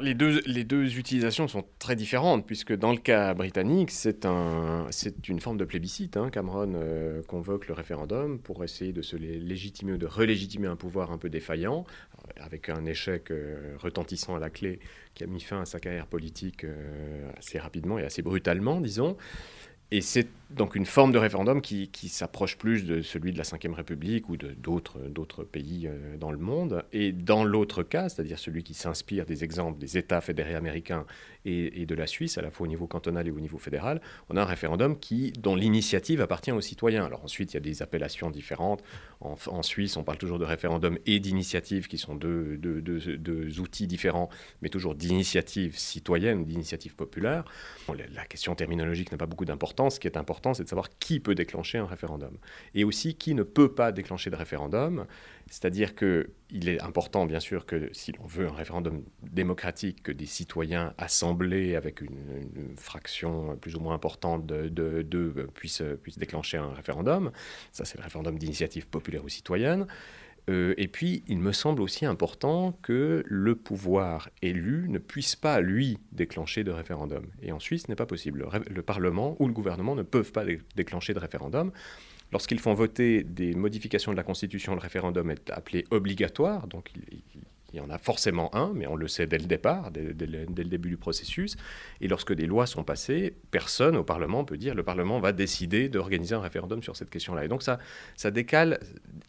Les 0.00 0.14
deux, 0.14 0.98
utilisations 0.98 1.46
sont 1.46 1.64
très 1.78 1.94
différentes, 1.94 2.46
puisque 2.46 2.74
dans 2.74 2.92
le 2.92 2.98
cas 2.98 3.34
britannique, 3.34 3.90
c'est 3.90 4.24
un, 4.24 4.86
une 5.28 5.40
forme 5.40 5.58
de 5.58 5.66
plébiscite. 5.66 6.16
Hein. 6.16 6.30
Cameron 6.30 6.72
euh, 6.74 7.22
convoque 7.24 7.68
le 7.68 7.74
référendum 7.74 8.38
pour 8.38 8.64
essayer 8.64 8.92
de 8.92 9.02
se 9.02 9.14
légitimer 9.16 9.98
de 9.98 10.06
relégitimer 10.06 10.68
un 10.68 10.76
pouvoir 10.76 11.12
un 11.12 11.18
peu 11.18 11.28
défaillant, 11.28 11.84
avec 12.38 12.70
un 12.70 12.86
échec 12.86 13.30
euh, 13.30 13.76
retentissant 13.76 14.34
à 14.34 14.38
la 14.38 14.48
clé 14.48 14.80
qui 15.12 15.22
a 15.22 15.26
mis 15.26 15.40
fin 15.40 15.60
à 15.60 15.66
sa 15.66 15.78
carrière 15.80 16.06
politique 16.06 16.64
euh, 16.64 17.30
assez 17.36 17.58
rapidement 17.58 17.98
et 17.98 18.04
assez 18.04 18.22
brutalement, 18.22 18.80
disons. 18.80 19.18
Et 19.90 20.00
c'est 20.00 20.28
donc 20.50 20.76
une 20.76 20.86
forme 20.86 21.12
de 21.12 21.18
référendum 21.18 21.60
qui, 21.60 21.88
s'approche 22.08 22.56
plus 22.56 22.84
de 22.84 23.02
celui 23.02 23.32
de 23.32 23.38
la 23.38 23.44
Ve 23.44 23.74
République 23.74 24.28
ou 24.28 24.36
d'autres 24.36 25.44
pays 25.44 25.86
euh, 25.86 26.16
dans 26.16 26.30
le 26.30 26.38
monde. 26.38 26.84
Et 26.92 27.12
dans 27.12 27.44
l'autre 27.44 27.82
cas, 27.82 28.08
c'est-à-dire 28.08 28.38
celui 28.38 28.62
qui 28.62 28.74
s'inspire 28.74 29.26
des 29.26 29.42
exemples 29.42 29.78
des 29.78 29.98
États 29.98 30.20
fédérés 30.20 30.54
américains 30.54 31.06
et, 31.44 31.84
de 31.86 31.94
la 31.94 32.06
Suisse, 32.06 32.38
à 32.38 32.42
la 32.42 32.50
fois 32.50 32.64
au 32.64 32.68
niveau 32.68 32.86
cantonal 32.86 33.26
et 33.26 33.30
au 33.30 33.40
niveau 33.40 33.58
fédéral, 33.58 34.00
on 34.30 34.36
a 34.36 34.42
un 34.42 34.46
référendum 34.46 34.98
qui, 34.98 35.32
dont 35.32 35.56
l'initiative 35.56 36.20
appartient 36.20 36.52
aux 36.52 36.60
citoyens. 36.60 37.04
Alors 37.04 37.24
ensuite, 37.24 37.52
il 37.52 37.54
y 37.54 37.58
a 37.58 37.60
des 37.60 37.82
appellations 37.82 38.30
différentes. 38.30 38.82
En, 39.20 39.62
Suisse, 39.62 39.96
on 39.96 40.04
parle 40.04 40.18
toujours 40.18 40.38
de 40.38 40.44
référendum 40.44 40.98
et 41.06 41.18
d'initiative, 41.18 41.88
qui 41.88 41.98
sont 41.98 42.14
deux, 42.14 42.56
deux, 42.58 43.60
outils 43.60 43.86
différents, 43.86 44.28
mais 44.60 44.68
toujours 44.68 44.94
d'initiative 44.94 45.78
citoyenne, 45.78 46.44
d'initiative 46.44 46.94
populaire. 46.94 47.44
la, 47.88 48.24
question 48.26 48.54
terminologique 48.54 49.12
n'a 49.12 49.18
pas 49.18 49.26
beaucoup 49.26 49.44
d'importance 49.46 49.73
ce 49.90 50.00
qui 50.00 50.06
est 50.06 50.16
important, 50.16 50.54
c'est 50.54 50.64
de 50.64 50.68
savoir 50.68 50.88
qui 50.98 51.20
peut 51.20 51.34
déclencher 51.34 51.78
un 51.78 51.86
référendum. 51.86 52.36
Et 52.74 52.84
aussi 52.84 53.14
qui 53.14 53.34
ne 53.34 53.42
peut 53.42 53.74
pas 53.74 53.92
déclencher 53.92 54.30
de 54.30 54.36
référendum. 54.36 55.06
C'est-à-dire 55.50 55.94
qu'il 55.94 56.68
est 56.68 56.80
important, 56.80 57.26
bien 57.26 57.40
sûr, 57.40 57.66
que 57.66 57.90
si 57.92 58.12
l'on 58.12 58.26
veut 58.26 58.48
un 58.48 58.54
référendum 58.54 59.04
démocratique, 59.22 60.02
que 60.02 60.12
des 60.12 60.26
citoyens 60.26 60.94
assemblés 60.96 61.76
avec 61.76 62.00
une, 62.00 62.14
fraction 62.76 63.56
plus 63.56 63.76
ou 63.76 63.80
moins 63.80 63.94
importante 63.94 64.46
de, 64.46 64.68
de, 64.68 65.48
puissent, 65.54 65.82
puissent 66.02 66.18
déclencher 66.18 66.56
un 66.56 66.72
référendum. 66.72 67.30
Ça, 67.72 67.84
c'est 67.84 67.98
le 67.98 68.04
référendum 68.04 68.38
d'initiative 68.38 68.88
populaire 68.88 69.24
ou 69.24 69.28
citoyenne. 69.28 69.86
Euh, 70.50 70.74
et 70.76 70.88
puis, 70.88 71.22
il 71.26 71.38
me 71.38 71.52
semble 71.52 71.80
aussi 71.80 72.04
important 72.04 72.78
que 72.82 73.22
le 73.26 73.54
pouvoir 73.54 74.28
élu 74.42 74.88
ne 74.88 74.98
puisse 74.98 75.36
pas, 75.36 75.60
lui, 75.60 75.98
déclencher 76.12 76.64
de 76.64 76.70
référendum. 76.70 77.26
Et 77.42 77.52
en 77.52 77.60
Suisse, 77.60 77.84
ce 77.84 77.88
n'est 77.90 77.96
pas 77.96 78.06
possible. 78.06 78.46
Le, 78.68 78.82
Parlement 78.82 79.36
ou 79.40 79.46
le 79.46 79.54
gouvernement 79.54 79.94
ne 79.94 80.02
peuvent 80.02 80.32
pas 80.32 80.44
déclencher 80.76 81.14
de 81.14 81.18
référendum. 81.18 81.72
Lorsqu'ils 82.32 82.58
font 82.58 82.74
voter 82.74 83.22
des 83.22 83.54
modifications 83.54 84.12
de 84.12 84.16
la 84.16 84.22
Constitution, 84.22 84.74
le 84.74 84.80
référendum 84.80 85.30
est 85.30 85.50
appelé 85.50 85.84
obligatoire, 85.90 86.66
donc 86.66 86.90
il, 86.94 87.22
il 87.34 87.40
y 87.76 87.80
en 87.80 87.90
a 87.90 87.98
forcément 87.98 88.54
un, 88.54 88.72
mais 88.74 88.86
on 88.86 88.96
le 88.96 89.08
sait 89.08 89.26
dès 89.26 89.38
le 89.38 89.46
départ, 89.46 89.90
dès, 89.90 90.02
le, 90.26 90.46
début 90.46 90.88
du 90.88 90.96
processus. 90.96 91.56
Et 92.00 92.08
lorsque 92.08 92.32
des 92.32 92.46
lois 92.46 92.66
sont 92.66 92.84
passées, 92.84 93.34
personne 93.50 93.96
au 93.96 94.04
Parlement 94.04 94.44
peut 94.44 94.56
dire 94.56 94.74
le 94.74 94.82
Parlement 94.82 95.20
va 95.20 95.32
décider 95.32 95.88
d'organiser 95.88 96.34
un 96.34 96.40
référendum 96.40 96.82
sur 96.82 96.96
cette 96.96 97.10
question-là. 97.10 97.44
Et 97.44 97.48
donc 97.48 97.62
ça, 97.62 97.78
ça 98.16 98.30
décale 98.30 98.80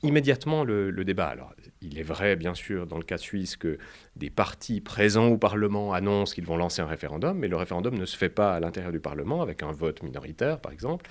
immédiatement 0.04 0.64
le, 0.64 0.92
débat. 1.06 1.28
Alors, 1.28 1.54
il 1.82 2.00
est 2.00 2.04
vrai, 2.04 2.36
bien 2.36 2.54
sûr, 2.54 2.88
dans 2.88 2.98
le 2.98 3.04
cas 3.04 3.18
suisse, 3.18 3.56
que 3.58 3.78
des 4.16 4.30
partis 4.30 4.82
présents 4.82 5.28
au 5.28 5.38
Parlement 5.38 5.94
annoncent 5.94 6.34
qu'ils 6.34 6.46
vont 6.46 6.58
lancer 6.58 6.82
un 6.82 6.88
référendum, 6.88 7.38
mais 7.38 7.48
le 7.48 7.58
référendum 7.58 7.98
ne 7.98 8.06
se 8.06 8.18
fait 8.18 8.30
pas 8.30 8.56
à 8.56 8.60
l'intérieur 8.60 8.92
du 8.92 9.00
Parlement 9.00 9.42
avec 9.42 9.64
un 9.64 9.72
vote 9.72 10.04
minoritaire, 10.04 10.60
par 10.60 10.72
exemple, 10.72 11.10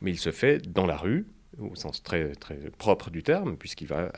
mais 0.00 0.10
il 0.10 0.18
se 0.18 0.30
fait 0.30 0.58
dans 0.58 0.86
la 0.86 0.96
rue 0.96 1.26
au 1.58 1.74
sens 1.74 2.02
très, 2.02 2.32
très 2.32 2.56
propre 2.78 3.10
du 3.10 3.22
terme, 3.22 3.56
puisqu'il 3.56 3.86
va, 3.86 4.12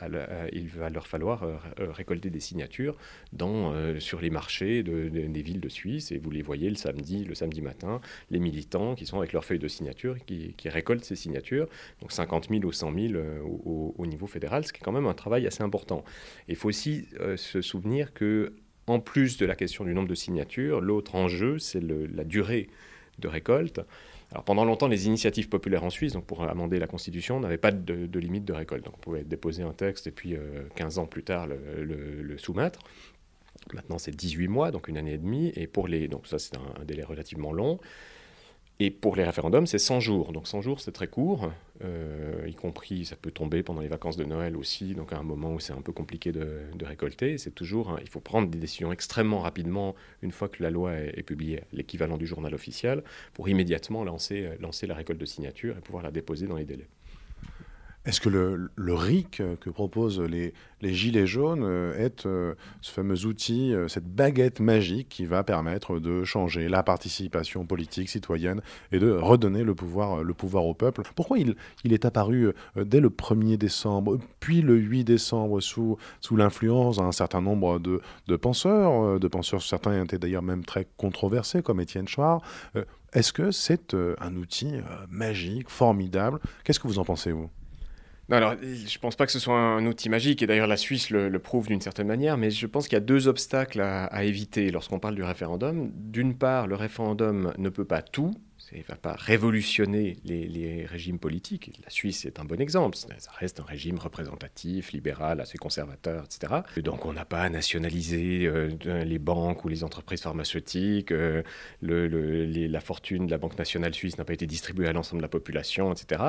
il 0.51 0.67
va 0.69 0.89
leur 0.89 1.07
falloir 1.07 1.43
euh, 1.43 1.55
euh, 1.79 1.91
récolter 1.91 2.29
des 2.29 2.39
signatures 2.39 2.97
dans, 3.33 3.73
euh, 3.73 3.99
sur 3.99 4.21
les 4.21 4.29
marchés 4.29 4.83
des 4.83 5.41
villes 5.41 5.59
de 5.59 5.69
Suisse. 5.69 6.11
Et 6.11 6.17
vous 6.17 6.29
les 6.29 6.41
voyez 6.41 6.69
le 6.69 6.75
samedi, 6.75 7.23
le 7.23 7.35
samedi 7.35 7.61
matin, 7.61 8.01
les 8.29 8.39
militants 8.39 8.95
qui 8.95 9.05
sont 9.05 9.17
avec 9.17 9.33
leurs 9.33 9.45
feuilles 9.45 9.59
de 9.59 9.67
signature, 9.67 10.17
qui, 10.25 10.53
qui 10.55 10.69
récoltent 10.69 11.05
ces 11.05 11.15
signatures, 11.15 11.67
donc 12.01 12.11
50 12.11 12.49
000 12.49 12.63
ou 12.63 12.71
100 12.71 12.93
000 12.93 13.13
au, 13.43 13.95
au, 13.97 14.05
niveau 14.05 14.27
fédéral, 14.27 14.65
ce 14.65 14.73
qui 14.73 14.79
est 14.79 14.83
quand 14.83 14.91
même 14.91 15.07
un 15.07 15.13
travail 15.13 15.47
assez 15.47 15.63
important. 15.63 16.03
Il 16.47 16.55
faut 16.55 16.69
aussi 16.69 17.07
se 17.35 17.61
souvenir 17.61 18.13
que, 18.13 18.53
en 18.87 18.99
plus 18.99 19.37
de 19.37 19.45
la 19.45 19.55
question 19.55 19.83
du 19.83 19.93
nombre 19.93 20.07
de 20.07 20.15
signatures, 20.15 20.81
l'autre 20.81 21.15
enjeu, 21.15 21.59
c'est 21.59 21.81
la 21.81 22.23
durée 22.23 22.69
de 23.19 23.27
récolte. 23.27 23.81
Pendant 24.45 24.65
longtemps, 24.65 24.89
les 24.89 25.07
initiatives 25.07 25.47
populaires 25.47 25.85
en 25.85 25.89
Suisse, 25.89 26.13
donc 26.13 26.25
pour 26.25 26.43
amender 26.43 26.79
la 26.79 26.87
Constitution, 26.87 27.39
n'avaient 27.39 27.57
pas 27.57 27.71
de, 27.71 28.19
limite 28.19 28.43
de 28.43 28.51
récolte. 28.51 28.85
On 28.87 28.97
pouvait 28.97 29.23
déposer 29.23 29.63
un 29.63 29.71
texte 29.71 30.07
et 30.07 30.11
puis 30.11 30.35
15 30.75 30.97
euh, 30.97 31.01
ans 31.01 31.05
plus 31.05 31.23
tard 31.23 31.47
le, 31.47 32.37
soumettre. 32.37 32.79
Maintenant, 33.73 33.97
c'est 33.97 34.15
18 34.15 34.47
mois, 34.49 34.71
donc 34.71 34.89
une 34.89 34.97
année 34.97 35.13
et 35.13 35.17
demie. 35.17 35.53
Et 35.55 35.65
pour 35.65 35.87
les, 35.87 36.09
donc 36.09 36.27
ça, 36.27 36.39
c'est 36.39 36.57
un, 36.57 36.83
délai 36.83 37.03
relativement 37.03 37.53
long. 37.53 37.79
Et 38.79 38.91
pour 38.91 39.15
les 39.15 39.23
référendums, 39.23 39.65
c'est 39.65 39.79
100 39.79 39.99
jours. 39.99 40.31
Donc 40.31 40.47
100 40.47 40.61
jours, 40.61 40.79
c'est 40.79 40.91
très 40.91 41.07
court, 41.07 41.51
euh, 41.83 42.45
y 42.47 42.53
compris, 42.53 43.05
ça 43.05 43.15
peut 43.15 43.31
tomber 43.31 43.63
pendant 43.63 43.81
les 43.81 43.87
vacances 43.87 44.17
de 44.17 44.23
Noël 44.23 44.55
aussi, 44.55 44.93
donc 44.93 45.13
à 45.13 45.17
un 45.17 45.23
moment 45.23 45.53
où 45.53 45.59
c'est 45.59 45.73
un 45.73 45.81
peu 45.81 45.91
compliqué 45.91 46.31
de, 46.31 46.61
récolter. 46.83 47.39
C'est 47.39 47.51
toujours, 47.51 47.97
il 48.01 48.09
faut 48.09 48.19
prendre 48.19 48.47
des 48.49 48.59
décisions 48.59 48.91
extrêmement 48.91 49.39
rapidement 49.39 49.95
une 50.21 50.31
fois 50.31 50.47
que 50.47 50.61
la 50.61 50.69
loi 50.69 50.93
est, 50.93 51.23
publiée, 51.23 51.63
l'équivalent 51.73 52.17
du 52.17 52.27
journal 52.27 52.53
officiel, 52.53 53.03
pour 53.33 53.49
immédiatement 53.49 54.03
lancer, 54.03 54.49
lancer 54.59 54.85
la 54.85 54.93
récolte 54.93 55.19
de 55.19 55.25
signatures 55.25 55.75
et 55.77 55.81
pouvoir 55.81 56.03
la 56.03 56.11
déposer 56.11 56.45
dans 56.45 56.57
les 56.57 56.65
délais. 56.65 56.87
Est-ce 58.07 58.21
que 58.21 58.29
le, 58.29 58.93
RIC 58.93 59.41
que 59.59 59.69
proposent 59.69 60.21
les, 60.21 60.53
Gilets 60.81 61.27
jaunes 61.27 61.65
euh, 61.65 61.97
est 61.97 62.25
euh, 62.25 62.55
ce 62.79 62.91
fameux 62.93 63.25
outil, 63.25 63.73
euh, 63.73 63.89
cette 63.89 64.07
baguette 64.07 64.61
magique 64.61 65.09
qui 65.09 65.25
va 65.25 65.43
permettre 65.43 65.99
de 65.99 66.23
changer 66.23 66.69
la 66.69 66.83
participation 66.83 67.65
politique 67.65 68.07
citoyenne 68.07 68.61
et 68.93 68.99
de 68.99 69.11
redonner 69.11 69.65
le 69.65 69.75
pouvoir, 69.75 70.23
au 70.65 70.73
peuple? 70.73 71.01
Pourquoi 71.15 71.37
il, 71.37 71.57
est 71.83 72.05
apparu 72.05 72.53
dès 72.77 73.01
le 73.01 73.09
1er 73.09 73.57
décembre, 73.57 74.17
puis 74.39 74.61
le 74.61 74.77
8 74.77 75.03
décembre, 75.03 75.59
sous, 75.59 75.97
sous 76.21 76.37
l'influence 76.37 76.97
d'un 76.97 77.11
certain 77.11 77.41
nombre 77.41 77.77
de, 77.77 77.99
de, 78.27 78.35
penseurs, 78.37 79.19
de 79.19 79.27
penseurs, 79.27 79.61
certains 79.61 80.01
étaient 80.01 80.19
d'ailleurs 80.19 80.43
même 80.43 80.63
très 80.63 80.87
controversés, 80.95 81.61
comme 81.61 81.81
Étienne 81.81 82.07
Chouard 82.07 82.41
Est-ce 83.11 83.33
que 83.33 83.51
c'est 83.51 83.93
un 84.21 84.35
outil 84.37 84.75
magique, 85.09 85.69
formidable? 85.69 86.39
Qu'est-ce 86.63 86.79
que 86.79 86.87
vous 86.87 86.99
en 86.99 87.05
pensez, 87.05 87.33
vous? 87.33 87.49
Non, 88.29 88.37
alors, 88.37 88.55
je 88.61 88.99
pense 88.99 89.15
pas 89.15 89.25
que 89.25 89.31
ce 89.31 89.39
soit 89.39 89.57
un 89.57 89.85
outil 89.85 90.09
magique, 90.09 90.41
et 90.41 90.47
d'ailleurs 90.47 90.67
la 90.67 90.77
Suisse 90.77 91.09
le, 91.09 91.39
prouve 91.39 91.67
d'une 91.67 91.81
certaine 91.81 92.07
manière, 92.07 92.37
mais 92.37 92.51
je 92.51 92.67
pense 92.67 92.87
qu'il 92.87 92.95
y 92.95 92.97
a 92.97 93.01
deux 93.01 93.27
obstacles 93.27 93.81
à 93.81 94.23
éviter 94.23 94.69
lorsqu'on 94.69 94.99
parle 94.99 95.15
du 95.15 95.23
référendum. 95.23 95.91
D'une 95.95 96.37
part, 96.37 96.67
le 96.67 96.75
référendum 96.75 97.53
ne 97.57 97.69
peut 97.69 97.85
pas 97.85 98.01
tout, 98.01 98.33
il 98.71 98.79
ne 98.79 98.83
va 98.83 98.95
pas 98.95 99.13
révolutionner 99.13 100.17
les, 100.25 100.85
régimes 100.85 101.19
politiques. 101.19 101.71
La 101.83 101.89
Suisse 101.89 102.25
est 102.25 102.39
un 102.39 102.45
bon 102.45 102.59
exemple. 102.59 102.97
Ça 102.97 103.31
reste 103.39 103.59
un 103.59 103.63
régime 103.63 103.97
représentatif, 103.97 104.91
libéral, 104.91 105.39
assez 105.39 105.57
conservateur, 105.57 106.25
etc. 106.25 106.61
donc 106.83 107.05
on 107.05 107.13
n'a 107.13 107.25
pas 107.25 107.41
à 107.41 107.49
nationaliser 107.49 108.45
euh, 108.45 108.69
les 109.03 109.19
banques 109.19 109.65
ou 109.65 109.67
les 109.67 109.83
entreprises 109.83 110.21
pharmaceutiques. 110.21 111.11
Euh, 111.11 111.43
la 111.81 112.79
fortune 112.79 113.25
de 113.25 113.31
la 113.31 113.37
Banque 113.37 113.57
nationale 113.57 113.93
suisse 113.93 114.17
n'a 114.17 114.25
pas 114.25 114.33
été 114.33 114.45
distribuée 114.45 114.87
à 114.87 114.93
l'ensemble 114.93 115.21
de 115.21 115.25
la 115.25 115.29
population, 115.29 115.91
etc. 115.91 116.21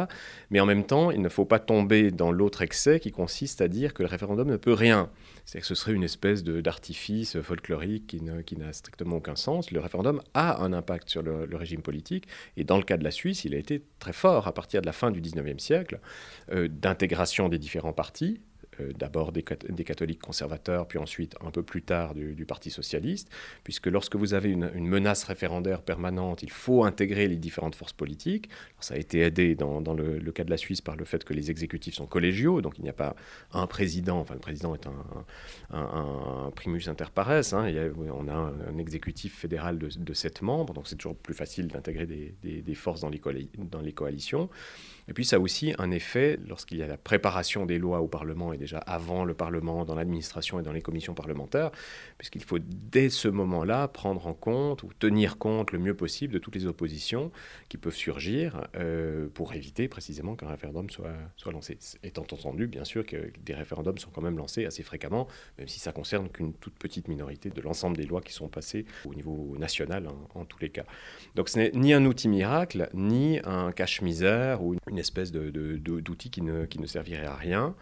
Mais 0.50 0.60
en 0.60 0.66
même 0.66 0.84
temps, 0.84 1.10
il 1.10 1.20
ne 1.20 1.28
faut 1.28 1.44
pas 1.44 1.58
tomber 1.58 2.10
dans 2.10 2.30
l'autre 2.30 2.62
excès 2.62 3.00
qui 3.00 3.10
consiste 3.10 3.60
à 3.60 3.68
dire 3.68 3.94
que 3.94 4.02
le 4.02 4.08
référendum 4.08 4.48
ne 4.48 4.56
peut 4.56 4.72
rien. 4.72 5.10
C'est-à-dire 5.48 5.62
que 5.62 5.74
ce 5.74 5.74
serait 5.74 5.94
une 5.94 6.04
espèce 6.04 6.44
d'artifice 6.44 7.40
folklorique 7.40 8.06
qui 8.06 8.56
n'a 8.56 8.72
strictement 8.74 9.16
aucun 9.16 9.34
sens. 9.34 9.70
Le 9.70 9.80
référendum 9.80 10.20
a 10.34 10.62
un 10.62 10.74
impact 10.74 11.08
sur 11.08 11.22
le, 11.22 11.48
régime 11.56 11.80
politique. 11.80 12.28
Et 12.58 12.64
dans 12.64 12.76
le 12.76 12.82
cas 12.82 12.98
de 12.98 13.04
la 13.04 13.10
Suisse, 13.10 13.46
il 13.46 13.54
a 13.54 13.56
été 13.56 13.82
très 13.98 14.12
fort 14.12 14.46
à 14.46 14.52
partir 14.52 14.82
de 14.82 14.86
la 14.86 14.92
fin 14.92 15.10
du 15.10 15.22
19e 15.22 15.58
siècle, 15.58 16.00
euh, 16.52 16.68
d'intégration 16.68 17.48
des 17.48 17.58
différents 17.58 17.94
partis, 17.94 18.42
d'abord 18.98 19.32
des, 19.32 19.42
catholiques 19.42 20.20
conservateurs, 20.20 20.86
puis 20.86 20.98
ensuite 20.98 21.36
un 21.44 21.50
peu 21.50 21.62
plus 21.62 21.82
tard 21.82 22.14
du, 22.14 22.44
Parti 22.48 22.70
socialiste, 22.70 23.28
puisque 23.62 23.88
lorsque 23.88 24.16
vous 24.16 24.32
avez 24.32 24.50
une, 24.50 24.70
menace 24.74 25.24
référendaire 25.24 25.82
permanente, 25.82 26.42
il 26.42 26.50
faut 26.50 26.84
intégrer 26.84 27.28
les 27.28 27.36
différentes 27.36 27.74
forces 27.74 27.92
politiques. 27.92 28.48
ça 28.80 28.94
a 28.94 28.96
été 28.96 29.20
aidé 29.20 29.54
dans, 29.54 29.80
le, 29.94 30.32
cas 30.32 30.44
de 30.44 30.50
la 30.50 30.56
Suisse 30.56 30.80
par 30.80 30.96
le 30.96 31.04
fait 31.04 31.24
que 31.24 31.34
les 31.34 31.50
exécutifs 31.50 31.94
sont 31.94 32.06
collégiaux, 32.06 32.62
donc 32.62 32.78
il 32.78 32.84
n'y 32.84 32.90
a 32.90 32.94
pas 32.94 33.16
un 33.52 33.66
président, 33.66 34.18
enfin 34.18 34.34
le 34.34 34.40
président 34.40 34.74
est 34.74 34.86
un, 35.72 36.50
primus 36.54 36.88
inter 36.88 37.06
pares, 37.14 37.52
hein, 37.52 37.70
on 38.12 38.28
a 38.28 38.34
un, 38.34 38.78
exécutif 38.78 39.36
fédéral 39.36 39.78
de, 39.78 40.12
sept 40.14 40.40
membres, 40.40 40.72
donc 40.72 40.88
c'est 40.88 40.96
toujours 40.96 41.16
plus 41.16 41.34
facile 41.34 41.68
d'intégrer 41.68 42.06
des, 42.06 42.74
forces 42.74 43.00
dans 43.00 43.10
les 43.10 43.92
coalitions. 43.92 44.48
Et 45.08 45.14
puis 45.14 45.24
ça 45.24 45.36
a 45.36 45.38
aussi 45.38 45.74
un 45.78 45.90
effet 45.90 46.38
lorsqu'il 46.46 46.78
y 46.78 46.82
a 46.82 46.86
la 46.86 46.98
préparation 46.98 47.64
des 47.66 47.78
lois 47.78 48.00
au 48.00 48.08
Parlement 48.08 48.52
et 48.52 48.58
déjà 48.58 48.78
avant 48.78 49.24
le 49.24 49.34
Parlement, 49.34 49.84
dans 49.84 49.94
l'administration 49.94 50.60
et 50.60 50.62
dans 50.62 50.72
les 50.72 50.82
commissions 50.82 51.14
parlementaires, 51.14 51.70
puisqu'il 52.18 52.44
faut 52.44 52.58
dès 52.58 53.08
ce 53.08 53.28
moment-là 53.28 53.88
prendre 53.88 54.26
en 54.26 54.34
compte 54.34 54.82
ou 54.82 54.90
tenir 54.98 55.38
compte 55.38 55.72
le 55.72 55.78
mieux 55.78 55.94
possible 55.94 56.34
de 56.34 56.38
toutes 56.38 56.54
les 56.54 56.66
oppositions 56.66 57.32
qui 57.68 57.78
peuvent 57.78 57.94
surgir 57.94 58.66
euh, 58.76 59.28
pour 59.32 59.54
éviter 59.54 59.88
précisément 59.88 60.36
qu'un 60.36 60.48
référendum 60.48 60.90
soit, 60.90 61.14
soit 61.36 61.52
lancé. 61.52 61.78
Étant 62.02 62.22
entendu, 62.22 62.66
bien 62.66 62.84
sûr, 62.84 63.06
que 63.06 63.32
des 63.44 63.54
référendums 63.54 63.98
sont 63.98 64.10
quand 64.10 64.22
même 64.22 64.36
lancés 64.36 64.66
assez 64.66 64.82
fréquemment, 64.82 65.26
même 65.58 65.68
si 65.68 65.78
ça 65.78 65.92
concerne 65.92 66.28
qu'une 66.28 66.52
toute 66.52 66.74
petite 66.74 67.08
minorité 67.08 67.50
de 67.50 67.60
l'ensemble 67.62 67.96
des 67.96 68.04
lois 68.04 68.20
qui 68.20 68.32
sont 68.32 68.48
passées 68.48 68.84
au 69.06 69.14
niveau 69.14 69.56
national 69.58 70.08
en, 70.34 70.44
tous 70.44 70.58
les 70.58 70.70
cas. 70.70 70.84
Donc 71.34 71.48
ce 71.48 71.58
n'est 71.58 71.70
ni 71.74 71.92
un 71.92 72.04
outil 72.04 72.28
miracle, 72.28 72.88
ni 72.92 73.40
un 73.44 73.72
cache-misère 73.72 74.62
ou 74.62 74.74
une 74.90 74.97
espèce 74.98 75.32
d'outil 75.32 76.28
de, 76.28 76.34
qui, 76.34 76.42
ne, 76.42 76.66
qui 76.66 76.78
ne 76.80 76.86
servirait 76.86 77.26
à 77.26 77.34
rien. 77.34 77.74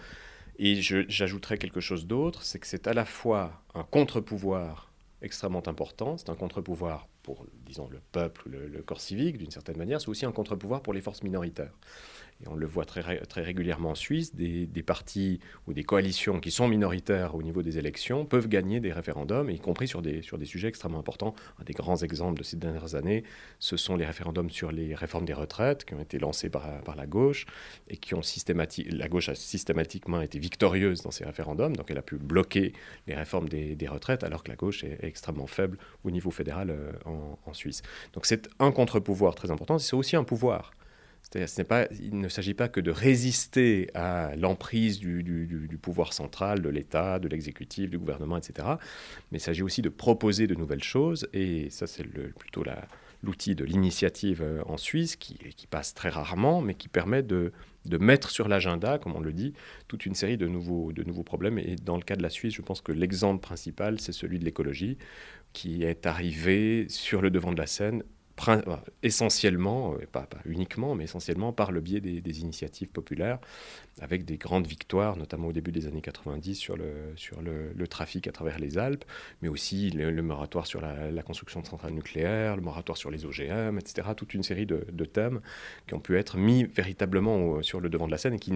Et 0.59 0.81
j'ajouterais 0.81 1.59
quelque 1.59 1.81
chose 1.81 2.07
d'autre, 2.07 2.43
c'est 2.43 2.59
que 2.59 2.67
c'est 2.67 2.87
à 2.87 2.95
la 2.95 3.05
fois 3.05 3.63
un 3.75 3.83
contre-pouvoir 3.83 4.91
extrêmement 5.21 5.67
important, 5.67 6.17
c'est 6.17 6.31
un 6.31 6.35
contre-pouvoir 6.35 7.09
pour, 7.23 7.47
disons, 7.67 7.89
le 7.91 8.01
peuple, 8.13 8.49
le, 8.49 8.69
le 8.69 8.83
corps 8.83 9.01
civique 9.01 9.37
d'une 9.39 9.51
certaine 9.51 9.77
manière, 9.77 10.01
c'est 10.01 10.09
aussi 10.09 10.25
un 10.25 10.33
contre-pouvoir 10.33 10.83
pour 10.83 10.95
les 10.95 11.01
forces 11.01 11.23
minoritaires. 11.23 11.73
Et 12.43 12.49
on 12.49 12.55
le 12.55 12.67
voit 12.67 12.85
très, 12.85 13.21
régulièrement 13.37 13.91
en 13.91 13.95
Suisse, 13.95 14.35
des, 14.35 14.67
partis 14.83 15.41
ou 15.67 15.73
des 15.73 15.85
coalitions 15.85 16.39
qui 16.39 16.51
sont 16.51 16.69
minoritaires 16.69 17.35
au 17.35 17.43
niveau 17.43 17.63
des 17.63 17.79
élections 17.79 18.27
peuvent 18.27 18.49
gagner 18.49 18.79
des 18.81 18.93
référendums, 18.93 19.49
y 19.51 19.59
compris 19.59 19.89
sur 19.89 20.03
des, 20.03 20.23
sujets 20.45 20.69
extrêmement 20.69 20.99
importants. 20.99 21.35
Un 21.59 21.65
des 21.65 21.73
grands 21.73 21.97
exemples 21.97 22.39
de 22.39 22.45
ces 22.45 22.57
dernières 22.57 22.95
années, 22.95 23.25
ce 23.59 23.77
sont 23.77 23.97
les 23.97 24.05
référendums 24.05 24.51
sur 24.51 24.71
les 24.71 24.95
réformes 24.95 25.25
des 25.25 25.33
retraites 25.33 25.85
qui 25.85 25.95
ont 25.95 26.01
été 26.01 26.19
lancés 26.19 26.51
par, 26.51 26.67
la 26.97 27.07
gauche 27.07 27.47
et 27.89 27.97
qui 27.97 28.15
ont 28.15 28.23
systématiquement, 28.23 28.97
la 28.99 29.09
gauche 29.09 29.29
a 29.29 29.35
systématiquement 29.35 30.21
été 30.21 30.39
victorieuse 30.39 31.03
dans 31.03 31.11
ces 31.11 31.25
référendums, 31.25 31.77
donc 31.77 31.91
elle 31.91 31.99
a 31.99 32.03
pu 32.03 32.17
bloquer 32.17 32.73
les 33.07 33.15
réformes 33.15 33.49
des, 33.49 33.77
des 33.77 33.89
retraites 33.89 34.25
alors 34.25 34.43
que 34.43 34.51
la 34.51 34.57
gauche 34.57 34.85
est, 34.85 34.99
extrêmement 35.03 35.47
faible 35.47 35.79
au 36.05 36.11
niveau 36.11 36.31
fédéral 36.31 36.71
euh, 36.71 36.93
en, 37.05 37.39
en 37.45 37.55
Suisse. 37.55 37.83
Donc 38.13 38.27
c'est 38.27 38.49
un 38.59 38.73
contre-pouvoir 38.73 39.35
très 39.35 39.51
important, 39.51 39.79
c'est 39.79 39.97
aussi 39.97 40.17
un 40.17 40.25
pouvoir. 40.25 40.73
Ce 41.33 41.63
pas, 41.63 41.89
il 41.91 42.19
ne 42.19 42.29
s'agit 42.29 42.55
pas 42.55 42.69
que 42.69 42.81
de 42.81 42.91
résister 42.91 43.91
à 43.95 44.37
l'emprise 44.37 45.01
du, 45.01 45.79
pouvoir 45.83 46.13
central, 46.13 46.63
de 46.63 46.69
l'État, 46.69 47.19
de 47.19 47.29
l'exécutif, 47.29 47.91
du 47.91 47.99
gouvernement, 47.99 48.37
etc. 48.37 48.69
Mais 49.31 49.39
il 49.39 49.41
s'agit 49.41 49.63
aussi 49.63 49.83
de 49.83 49.89
proposer 49.89 50.47
de 50.47 50.55
nouvelles 50.55 50.85
choses. 50.85 51.29
Et 51.33 51.69
ça, 51.71 51.87
c'est 51.87 52.05
plutôt 52.05 52.63
l'outil 53.23 53.55
de 53.57 53.65
l'initiative 53.65 54.41
euh, 54.43 54.63
en 54.67 54.77
Suisse, 54.77 55.17
qui, 55.17 55.37
passe 55.69 55.95
très 55.95 56.11
rarement, 56.11 56.61
mais 56.61 56.75
qui 56.75 56.87
permet 56.87 57.25
de, 57.25 57.53
mettre 57.99 58.31
sur 58.31 58.47
l'agenda, 58.47 58.99
comme 58.99 59.17
on 59.17 59.21
le 59.21 59.33
dit, 59.33 59.53
toute 59.89 60.07
une 60.07 60.15
série 60.15 60.37
de 60.37 60.47
nouveaux, 60.47 60.93
de 60.93 61.03
nouveaux 61.03 61.25
problèmes. 61.25 61.59
Et 61.59 61.75
dans 61.75 61.97
le 61.97 62.03
cas 62.03 62.15
de 62.15 62.23
la 62.23 62.31
Suisse, 62.31 62.55
je 62.55 62.63
pense 62.63 62.81
que 62.81 62.93
l'exemple 62.93 63.41
principal, 63.41 64.01
c'est 64.01 64.13
celui 64.13 64.39
de 64.39 64.45
l'écologie, 64.45 64.97
qui 65.53 65.83
est 65.83 66.07
arrivé 66.07 66.87
sur 66.89 67.21
le 67.21 67.31
devant 67.31 67.53
de 67.53 67.59
la 67.59 67.67
scène 67.67 68.05
essentiellement, 69.03 69.95
euh, 69.95 70.07
pas, 70.11 70.23
pas, 70.23 70.39
uniquement, 70.45 70.95
mais 70.95 71.05
essentiellement 71.05 71.53
par 71.53 71.73
le 71.73 71.81
biais 71.81 72.01
des, 72.01 72.41
initiatives 72.41 72.89
populaires, 72.89 73.39
avec 74.01 74.25
des 74.25 74.37
grandes 74.37 74.67
victoires, 74.67 75.17
notamment 75.17 75.49
au 75.49 75.53
début 75.53 75.73
des 75.73 75.87
années 75.87 76.03
90 76.03 76.55
sur 76.55 76.77
le, 76.77 77.13
sur 77.17 77.41
le, 77.41 77.89
trafic 77.89 78.27
à 78.27 78.33
travers 78.33 78.59
les 78.59 78.79
Alpes, 78.79 79.05
mais 79.43 79.49
aussi 79.49 79.91
le, 79.91 80.23
moratoire 80.23 80.67
sur 80.67 80.81
la, 80.81 81.23
construction 81.23 81.61
de 81.61 81.67
centrales 81.67 81.93
nucléaires, 81.93 82.57
le 82.57 82.63
moratoire 82.63 82.99
sur 82.99 83.11
les 83.11 83.25
OGM, 83.25 83.79
etc. 83.79 84.09
Toute 84.17 84.35
une 84.35 84.43
série 84.43 84.67
de, 84.67 85.05
thèmes 85.05 85.41
qui 85.87 85.95
ont 85.95 86.01
pu 86.01 86.17
être 86.19 86.37
mis 86.37 86.65
véritablement 86.65 87.63
sur 87.63 87.81
le 87.81 87.89
devant 87.89 88.07
de 88.07 88.13
la 88.13 88.19
scène 88.19 88.35
et 88.35 88.39
qui 88.39 88.53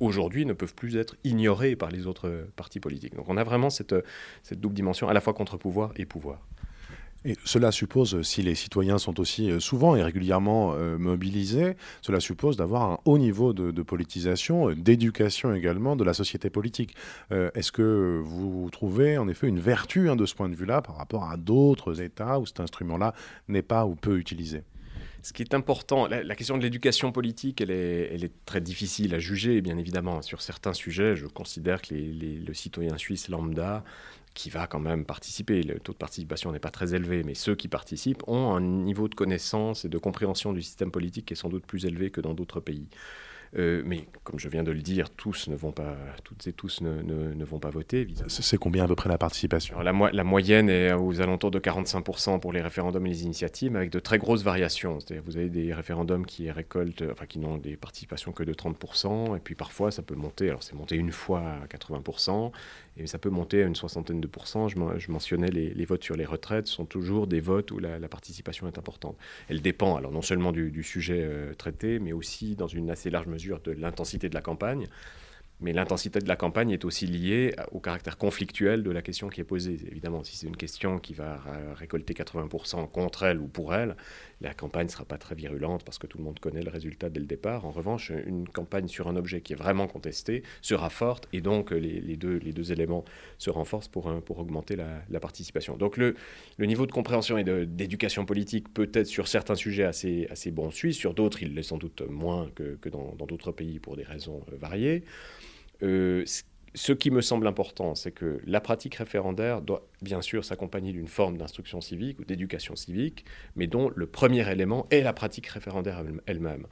aujourd'hui 0.00 0.44
ne 0.44 0.52
peuvent 0.52 0.74
plus 0.74 0.96
être 0.96 1.16
ignorés 1.22 1.76
par 1.76 1.90
les 1.90 2.06
autres 2.06 2.48
partis 2.56 2.80
politiques. 2.80 3.14
Donc 3.14 3.28
on 3.28 3.36
a 3.36 3.44
vraiment 3.44 3.70
cette, 3.70 3.94
cette 4.42 4.60
double 4.60 4.74
dimension, 4.74 5.08
à 5.08 5.12
la 5.12 5.20
fois 5.20 5.34
contre-pouvoir 5.34 5.92
et 5.96 6.04
pouvoir. 6.04 6.46
Et 7.26 7.36
cela 7.44 7.72
suppose, 7.72 8.20
si 8.20 8.42
les 8.42 8.54
citoyens 8.54 8.98
sont 8.98 9.18
aussi 9.18 9.50
euh, 9.50 9.58
souvent 9.58 9.96
et 9.96 10.02
régulièrement 10.02 10.74
euh, 10.74 10.98
mobilisés, 10.98 11.74
cela 12.02 12.20
suppose 12.20 12.58
d'avoir 12.58 12.82
un 12.82 12.98
haut 13.06 13.16
niveau 13.16 13.54
de, 13.54 13.82
politisation, 13.82 14.68
euh, 14.68 14.74
d'éducation 14.74 15.54
également 15.54 15.96
de 15.96 16.04
la 16.04 16.12
société 16.12 16.50
politique. 16.50 16.94
Est-ce 17.30 17.72
que 17.72 18.20
vous 18.24 18.68
trouvez 18.70 19.18
en 19.18 19.28
effet 19.28 19.48
une 19.48 19.58
vertu 19.58 20.08
hein, 20.08 20.16
de 20.16 20.26
ce 20.26 20.34
point 20.34 20.48
de 20.48 20.54
vue-là 20.54 20.82
par 20.82 20.96
rapport 20.96 21.30
à 21.30 21.36
d'autres 21.36 22.00
États 22.00 22.38
où 22.38 22.46
cet 22.46 22.60
instrument-là 22.60 23.14
n'est 23.48 23.62
pas 23.62 23.86
ou 23.86 23.94
peu 23.94 24.18
utilisé? 24.18 24.62
Ce 25.24 25.32
qui 25.32 25.40
est 25.40 25.54
important, 25.54 26.06
la, 26.06 26.34
question 26.34 26.58
de 26.58 26.62
l'éducation 26.62 27.10
politique, 27.10 27.62
elle 27.62 27.70
est, 27.70 28.30
très 28.44 28.60
difficile 28.60 29.14
à 29.14 29.18
juger, 29.18 29.62
bien 29.62 29.78
évidemment. 29.78 30.20
Sur 30.20 30.42
certains 30.42 30.74
sujets, 30.74 31.16
je 31.16 31.26
considère 31.26 31.80
que 31.80 31.94
le 31.94 32.52
citoyen 32.52 32.98
suisse 32.98 33.30
lambda 33.30 33.82
qui 34.34 34.50
va 34.50 34.66
quand 34.66 34.80
même 34.80 35.06
participer. 35.06 35.62
Le 35.62 35.80
taux 35.80 35.92
de 35.92 35.96
participation 35.96 36.52
n'est 36.52 36.58
pas 36.58 36.70
très 36.70 36.94
élevé, 36.94 37.22
mais 37.24 37.32
ceux 37.32 37.54
qui 37.54 37.68
participent 37.68 38.22
ont 38.28 38.54
un 38.54 38.60
niveau 38.60 39.08
de 39.08 39.14
connaissance 39.14 39.86
et 39.86 39.88
de 39.88 39.96
compréhension 39.96 40.52
du 40.52 40.60
système 40.60 40.90
politique 40.90 41.24
qui 41.24 41.32
est 41.32 41.36
sans 41.36 41.48
doute 41.48 41.64
plus 41.64 41.86
élevé 41.86 42.10
que 42.10 42.20
dans 42.20 42.34
d'autres 42.34 42.60
pays. 42.60 42.86
Euh, 43.56 43.82
mais 43.84 44.06
comme 44.24 44.38
je 44.38 44.48
viens 44.48 44.64
de 44.64 44.72
le 44.72 44.80
dire, 44.80 45.10
tous 45.10 45.48
ne 45.48 45.54
vont 45.54 45.70
pas, 45.70 45.96
toutes 46.24 46.46
et 46.46 46.52
tous 46.52 46.80
ne, 46.80 47.02
ne, 47.02 47.44
vont 47.44 47.58
pas 47.58 47.70
voter. 47.70 48.08
C'est 48.28 48.56
combien 48.56 48.84
à 48.84 48.88
peu 48.88 48.96
près 48.96 49.08
la 49.08 49.18
participation? 49.18 49.78
La, 49.80 49.92
la, 49.92 50.24
moyenne 50.24 50.68
est 50.68 50.92
aux 50.92 51.20
alentours 51.20 51.50
de 51.50 51.60
45% 51.60 52.40
pour 52.40 52.52
les 52.52 52.62
référendums 52.62 53.06
et 53.06 53.10
les 53.10 53.22
initiatives, 53.22 53.76
avec 53.76 53.90
de 53.90 54.00
très 54.00 54.18
grosses 54.18 54.42
variations. 54.42 54.98
C'est-à-dire 54.98 55.22
vous 55.24 55.36
avez 55.36 55.50
des 55.50 55.72
référendums 55.72 56.26
qui 56.26 56.50
récoltent, 56.50 57.04
enfin 57.12 57.26
qui 57.26 57.38
n'ont 57.38 57.58
des 57.58 57.76
participations 57.76 58.32
que 58.32 58.42
de 58.42 58.54
30%, 58.54 59.36
et 59.36 59.40
puis 59.40 59.54
parfois 59.54 59.90
ça 59.90 60.02
peut 60.02 60.16
monter. 60.16 60.48
Alors 60.48 60.62
c'est 60.62 60.74
monté 60.74 60.96
une 60.96 61.12
fois 61.12 61.42
à 61.62 61.66
80%, 61.66 62.50
et 62.96 63.06
ça 63.06 63.18
peut 63.18 63.30
monter 63.30 63.62
à 63.62 63.66
une 63.66 63.74
soixantaine 63.74 64.20
de 64.20 64.26
pourcents. 64.26 64.68
Je, 64.68 64.78
mentionnais 65.10 65.48
les, 65.48 65.84
votes 65.84 66.04
sur 66.04 66.16
les 66.16 66.24
retraites, 66.24 66.66
sont 66.66 66.84
toujours 66.84 67.26
des 67.26 67.40
votes 67.40 67.70
où 67.70 67.78
la, 67.78 68.08
participation 68.08 68.68
est 68.68 68.78
importante. 68.78 69.16
Elle 69.48 69.62
dépend 69.62 69.96
alors 69.96 70.12
non 70.12 70.22
seulement 70.22 70.52
du, 70.52 70.82
sujet 70.82 71.22
euh, 71.22 71.54
traité, 71.54 71.98
mais 71.98 72.12
aussi 72.12 72.54
dans 72.54 72.68
une 72.68 72.90
assez 72.90 73.10
large 73.10 73.26
mesure 73.26 73.60
de 73.60 73.72
l'intensité 73.72 74.28
de 74.28 74.34
la 74.34 74.42
campagne. 74.42 74.86
Mais 75.64 75.72
l'intensité 75.72 76.18
de 76.18 76.28
la 76.28 76.36
campagne 76.36 76.72
est 76.72 76.84
aussi 76.84 77.06
liée 77.06 77.54
au 77.72 77.80
caractère 77.80 78.18
conflictuel 78.18 78.82
de 78.82 78.90
la 78.90 79.00
question 79.00 79.30
qui 79.30 79.40
est 79.40 79.44
posée. 79.44 79.78
Évidemment, 79.90 80.22
si 80.22 80.36
c'est 80.36 80.46
une 80.46 80.58
question 80.58 80.98
qui 80.98 81.14
va 81.14 81.42
récolter 81.74 82.12
80% 82.12 82.90
contre 82.90 83.22
elle 83.22 83.40
ou 83.40 83.46
pour 83.46 83.74
elle, 83.74 83.96
la 84.42 84.52
campagne 84.52 84.88
ne 84.88 84.90
sera 84.90 85.06
pas 85.06 85.16
très 85.16 85.34
virulente 85.34 85.82
parce 85.82 85.96
que 85.96 86.06
tout 86.06 86.18
le 86.18 86.24
monde 86.24 86.38
connaît 86.38 86.60
le 86.60 86.68
résultat 86.68 87.08
dès 87.08 87.18
le 87.18 87.24
départ. 87.24 87.64
En 87.64 87.70
revanche, 87.70 88.12
une 88.26 88.46
campagne 88.46 88.88
sur 88.88 89.08
un 89.08 89.16
objet 89.16 89.40
qui 89.40 89.54
est 89.54 89.56
vraiment 89.56 89.86
contesté 89.86 90.42
sera 90.60 90.90
forte 90.90 91.28
et 91.32 91.40
donc 91.40 91.70
les, 91.70 92.16
deux, 92.18 92.36
les 92.36 92.52
deux 92.52 92.70
éléments 92.70 93.06
se 93.38 93.48
renforcent 93.48 93.88
pour, 93.88 94.12
pour 94.20 94.40
augmenter 94.40 94.76
la, 94.76 95.18
participation. 95.18 95.78
Donc 95.78 95.96
le, 95.96 96.14
le, 96.58 96.66
niveau 96.66 96.84
de 96.84 96.92
compréhension 96.92 97.38
et 97.38 97.44
d'éducation 97.44 98.26
politique 98.26 98.68
peut 98.74 98.90
être 98.92 99.06
sur 99.06 99.28
certains 99.28 99.54
sujets 99.54 99.84
assez, 99.84 100.26
assez 100.30 100.50
bon 100.50 100.70
Suisse, 100.70 100.98
sur 100.98 101.14
d'autres 101.14 101.42
il 101.42 101.54
l'est 101.54 101.62
sans 101.62 101.78
doute 101.78 102.02
moins 102.06 102.50
que, 102.54 102.76
que 102.82 102.90
dans 102.90 103.14
d'autres 103.26 103.50
pays 103.52 103.78
pour 103.78 103.96
des 103.96 104.02
raisons 104.02 104.42
euh, 104.52 104.56
variées. 104.58 105.04
Euh, 105.82 106.24
ce 106.74 106.92
qui 106.92 107.10
me 107.10 107.20
semble 107.20 107.46
important, 107.46 107.94
c'est 107.94 108.10
que 108.10 108.40
la 108.44 108.60
pratique 108.60 108.96
référendaire 108.96 109.62
doit 109.62 109.86
bien 110.02 110.20
sûr 110.22 110.44
s'accompagner 110.44 110.92
d'une 110.92 111.06
forme 111.06 111.38
d'instruction 111.38 111.80
civique 111.80 112.18
ou 112.18 112.24
d'éducation 112.24 112.74
civique, 112.74 113.24
mais 113.54 113.66
dont 113.66 113.92
le 113.94 114.06
premier 114.06 114.50
élément 114.50 114.86
est 114.90 115.02
la 115.02 115.12
pratique 115.12 115.46
référendaire 115.46 116.02
elle-même. 116.26 116.66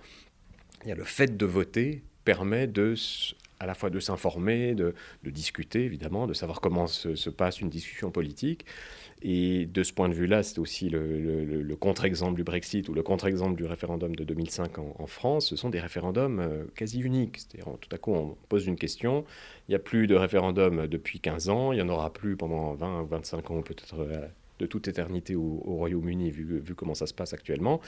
Il 0.83 0.89
y 0.89 0.93
a 0.93 0.97
le 0.97 1.05
fait 1.05 1.37
de 1.37 1.47
voter 1.47 2.03
permet 2.25 2.67
de 2.67 2.95
à 3.63 3.67
la 3.67 3.75
fois 3.75 3.91
de 3.91 4.01
s'informer, 4.01 4.75
de, 4.75 4.93
discuter 5.25 5.85
évidemment, 5.85 6.27
de 6.27 6.35
savoir 6.35 6.61
comment 6.61 6.89
se, 6.89 7.31
passe 7.31 7.61
une 7.61 7.71
discussion 7.71 8.11
politique. 8.11 8.67
Et 9.25 9.67
de 9.67 9.85
ce 9.85 9.93
point 9.93 10.09
de 10.09 10.15
vue-là, 10.15 10.43
c'est 10.43 10.59
aussi 10.59 10.91
le, 10.91 11.77
contre-exemple 11.77 12.35
du 12.35 12.43
Brexit 12.43 12.89
ou 12.89 12.93
le 12.93 13.05
contre-exemple 13.05 13.55
du 13.55 13.65
référendum 13.65 14.17
de 14.17 14.25
2005 14.25 14.79
en, 14.79 15.07
France. 15.07 15.47
Ce 15.47 15.57
sont 15.57 15.71
des 15.71 15.79
référendums 15.79 16.41
euh, 16.41 16.65
quasi 16.75 17.01
uniques. 17.01 17.39
C'est-à-dire, 17.39 17.73
tout 17.81 17.89
à 17.93 17.99
coup, 17.99 18.13
on 18.13 18.37
pose 18.49 18.67
une 18.67 18.77
question. 18.77 19.25
Il 19.69 19.73
n'y 19.73 19.77
a 19.77 19.79
plus 19.79 20.09
de 20.09 20.17
référendum 20.17 20.89
depuis 20.89 21.21
15 21.21 21.49
ans. 21.49 21.73
Il 21.73 21.77
n'y 21.77 21.83
en 21.83 21.89
aura 21.89 22.13
plus 22.13 22.37
pendant 22.37 22.75
20 22.75 23.03
ou 23.03 23.07
25 23.07 23.51
ans, 23.53 23.63
peut-être 23.63 24.01
euh, 24.01 24.27
de 24.63 24.67
toute 24.67 24.87
éternité 24.87 25.35
au, 25.35 25.61
Royaume-Uni, 25.65 26.31
vu, 26.31 26.75
comment 26.77 26.95
ça 26.95 27.07
se 27.07 27.15
passe 27.15 27.33
actuellement. 27.33 27.81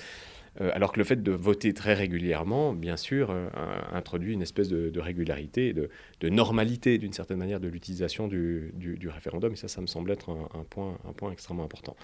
Euh, 0.60 0.70
alors 0.74 0.92
que 0.92 0.98
le 0.98 1.04
fait 1.04 1.22
de 1.22 1.32
voter 1.32 1.72
très 1.72 1.94
régulièrement, 1.94 2.72
bien 2.72 2.96
sûr, 2.96 3.30
euh, 3.30 3.48
introduit 3.92 4.34
une 4.34 4.42
espèce 4.42 4.68
de, 4.68 5.00
régularité, 5.00 5.72
de, 5.72 5.88
normalité 6.28 6.98
d'une 6.98 7.12
certaine 7.12 7.38
manière 7.38 7.60
de 7.60 7.68
l'utilisation 7.68 8.26
du, 8.28 8.72
référendum. 9.06 9.52
Et 9.52 9.56
ça, 9.56 9.68
ça 9.68 9.80
me 9.80 9.86
semble 9.86 10.10
être 10.10 10.30
un, 10.30 10.64
point, 10.64 10.98
un 11.08 11.12
point 11.12 11.30
extrêmement 11.30 11.64
important. 11.64 11.96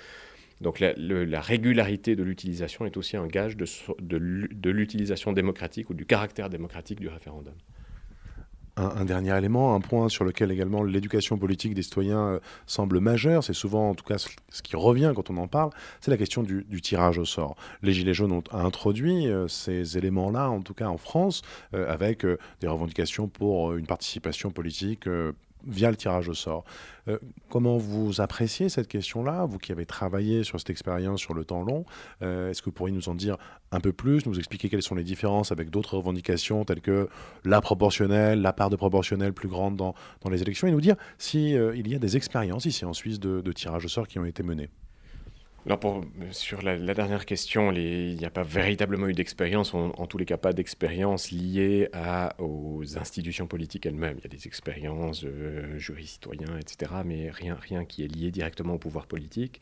Donc 0.61 0.78
la 0.78 1.40
régularité 1.40 2.16
de 2.16 2.22
l'utilisation 2.22 2.85
est 2.85 2.96
aussi 2.96 3.16
un 3.16 3.26
gage 3.26 3.56
de 3.56 4.70
l'utilisation 4.70 5.33
démocratique 5.33 5.90
ou 5.90 5.94
du 5.94 6.04
caractère 6.04 6.50
démocratique 6.50 7.00
du 7.00 7.09
référendum 7.09 7.54
un, 8.80 9.04
dernier 9.04 9.36
élément, 9.36 9.74
un 9.74 9.80
point 9.80 10.08
sur 10.08 10.24
lequel 10.24 10.50
également 10.50 10.82
l'éducation 10.82 11.36
politique 11.38 11.74
des 11.74 11.82
citoyens 11.82 12.20
euh, 12.20 12.40
semble 12.66 13.00
majeure, 13.00 13.44
c'est 13.44 13.52
souvent 13.52 13.90
en 13.90 13.94
tout 13.94 14.04
cas 14.04 14.16
ce 14.18 14.62
qui 14.62 14.76
revient 14.76 15.12
quand 15.14 15.30
on 15.30 15.36
en 15.36 15.48
parle, 15.48 15.70
c'est 16.00 16.10
la 16.10 16.16
question 16.16 16.42
du, 16.42 16.64
tirage 16.80 17.18
au 17.18 17.24
sort. 17.24 17.56
Les 17.82 17.92
Gilets 17.92 18.14
jaunes 18.14 18.32
ont 18.32 18.44
introduit 18.52 19.28
euh, 19.28 19.48
ces 19.48 19.98
éléments-là, 19.98 20.50
en 20.50 20.60
tout 20.60 20.74
cas 20.74 20.86
en 20.86 20.96
France, 20.96 21.42
euh, 21.74 21.90
avec 21.92 22.24
des 22.60 22.68
revendications 22.68 23.28
pour 23.28 23.74
une 23.74 23.86
participation 23.86 24.50
politique 24.50 25.06
via 25.66 25.90
le 25.90 25.96
tirage 25.96 26.28
au 26.28 26.34
sort. 26.34 26.64
Euh, 27.08 27.18
comment 27.48 27.76
vous 27.76 28.20
appréciez 28.20 28.68
cette 28.68 28.88
question-là, 28.88 29.44
vous 29.46 29.58
qui 29.58 29.72
avez 29.72 29.86
travaillé 29.86 30.44
sur 30.44 30.58
cette 30.58 30.70
expérience 30.70 31.20
sur 31.20 31.34
le 31.34 31.44
temps 31.44 31.62
long 31.62 31.84
euh, 32.22 32.50
Est-ce 32.50 32.62
que 32.62 32.66
vous 32.66 32.72
pourriez 32.72 32.94
nous 32.94 33.08
en 33.08 33.14
dire 33.14 33.36
un 33.72 33.80
peu 33.80 33.92
plus, 33.92 34.26
nous 34.26 34.38
expliquer 34.38 34.68
quelles 34.68 34.82
sont 34.82 34.94
les 34.94 35.04
différences 35.04 35.52
avec 35.52 35.70
d'autres 35.70 35.96
revendications 35.96 36.64
telles 36.64 36.80
que 36.80 37.08
la 37.44 37.60
proportionnelle, 37.60 38.42
la 38.42 38.52
part 38.52 38.70
de 38.70 38.76
proportionnelle 38.76 39.32
plus 39.32 39.48
grande 39.48 39.76
dans, 39.76 39.94
dans 40.22 40.30
les 40.30 40.42
élections, 40.42 40.66
et 40.66 40.72
nous 40.72 40.80
dire 40.80 40.96
s'il 41.18 41.50
si, 41.50 41.56
euh, 41.56 41.76
il 41.76 41.88
y 41.88 41.94
a 41.94 41.98
des 41.98 42.16
expériences 42.16 42.64
ici 42.64 42.84
en 42.84 42.92
Suisse 42.92 43.20
de, 43.20 43.40
de 43.40 43.52
tirage 43.52 43.84
au 43.84 43.88
sort 43.88 44.08
qui 44.08 44.18
ont 44.18 44.24
été 44.24 44.42
menées? 44.42 44.70
Alors 45.66 45.78
sur 46.30 46.62
la, 46.62 46.94
dernière 46.94 47.26
question, 47.26 47.70
il 47.72 48.16
n'y 48.16 48.24
a 48.24 48.30
pas 48.30 48.42
véritablement 48.42 49.08
eu 49.08 49.12
d'expérience, 49.12 49.74
en, 49.74 50.06
tous 50.06 50.16
les 50.16 50.24
cas 50.24 50.38
pas 50.38 50.52
d'expérience 50.52 51.30
liée 51.30 51.90
aux 52.38 52.82
institutions 52.96 53.46
politiques 53.46 53.84
elles-mêmes. 53.84 54.16
Il 54.18 54.22
y 54.22 54.26
a 54.26 54.30
des 54.30 54.46
expériences, 54.46 55.24
euh, 55.24 55.78
jurys 55.78 56.06
citoyens, 56.06 56.56
etc., 56.58 56.92
mais 57.04 57.30
rien, 57.30 57.56
rien 57.60 57.84
qui 57.84 58.04
est 58.04 58.08
lié 58.08 58.30
directement 58.30 58.74
au 58.74 58.78
pouvoir 58.78 59.06
politique. 59.06 59.60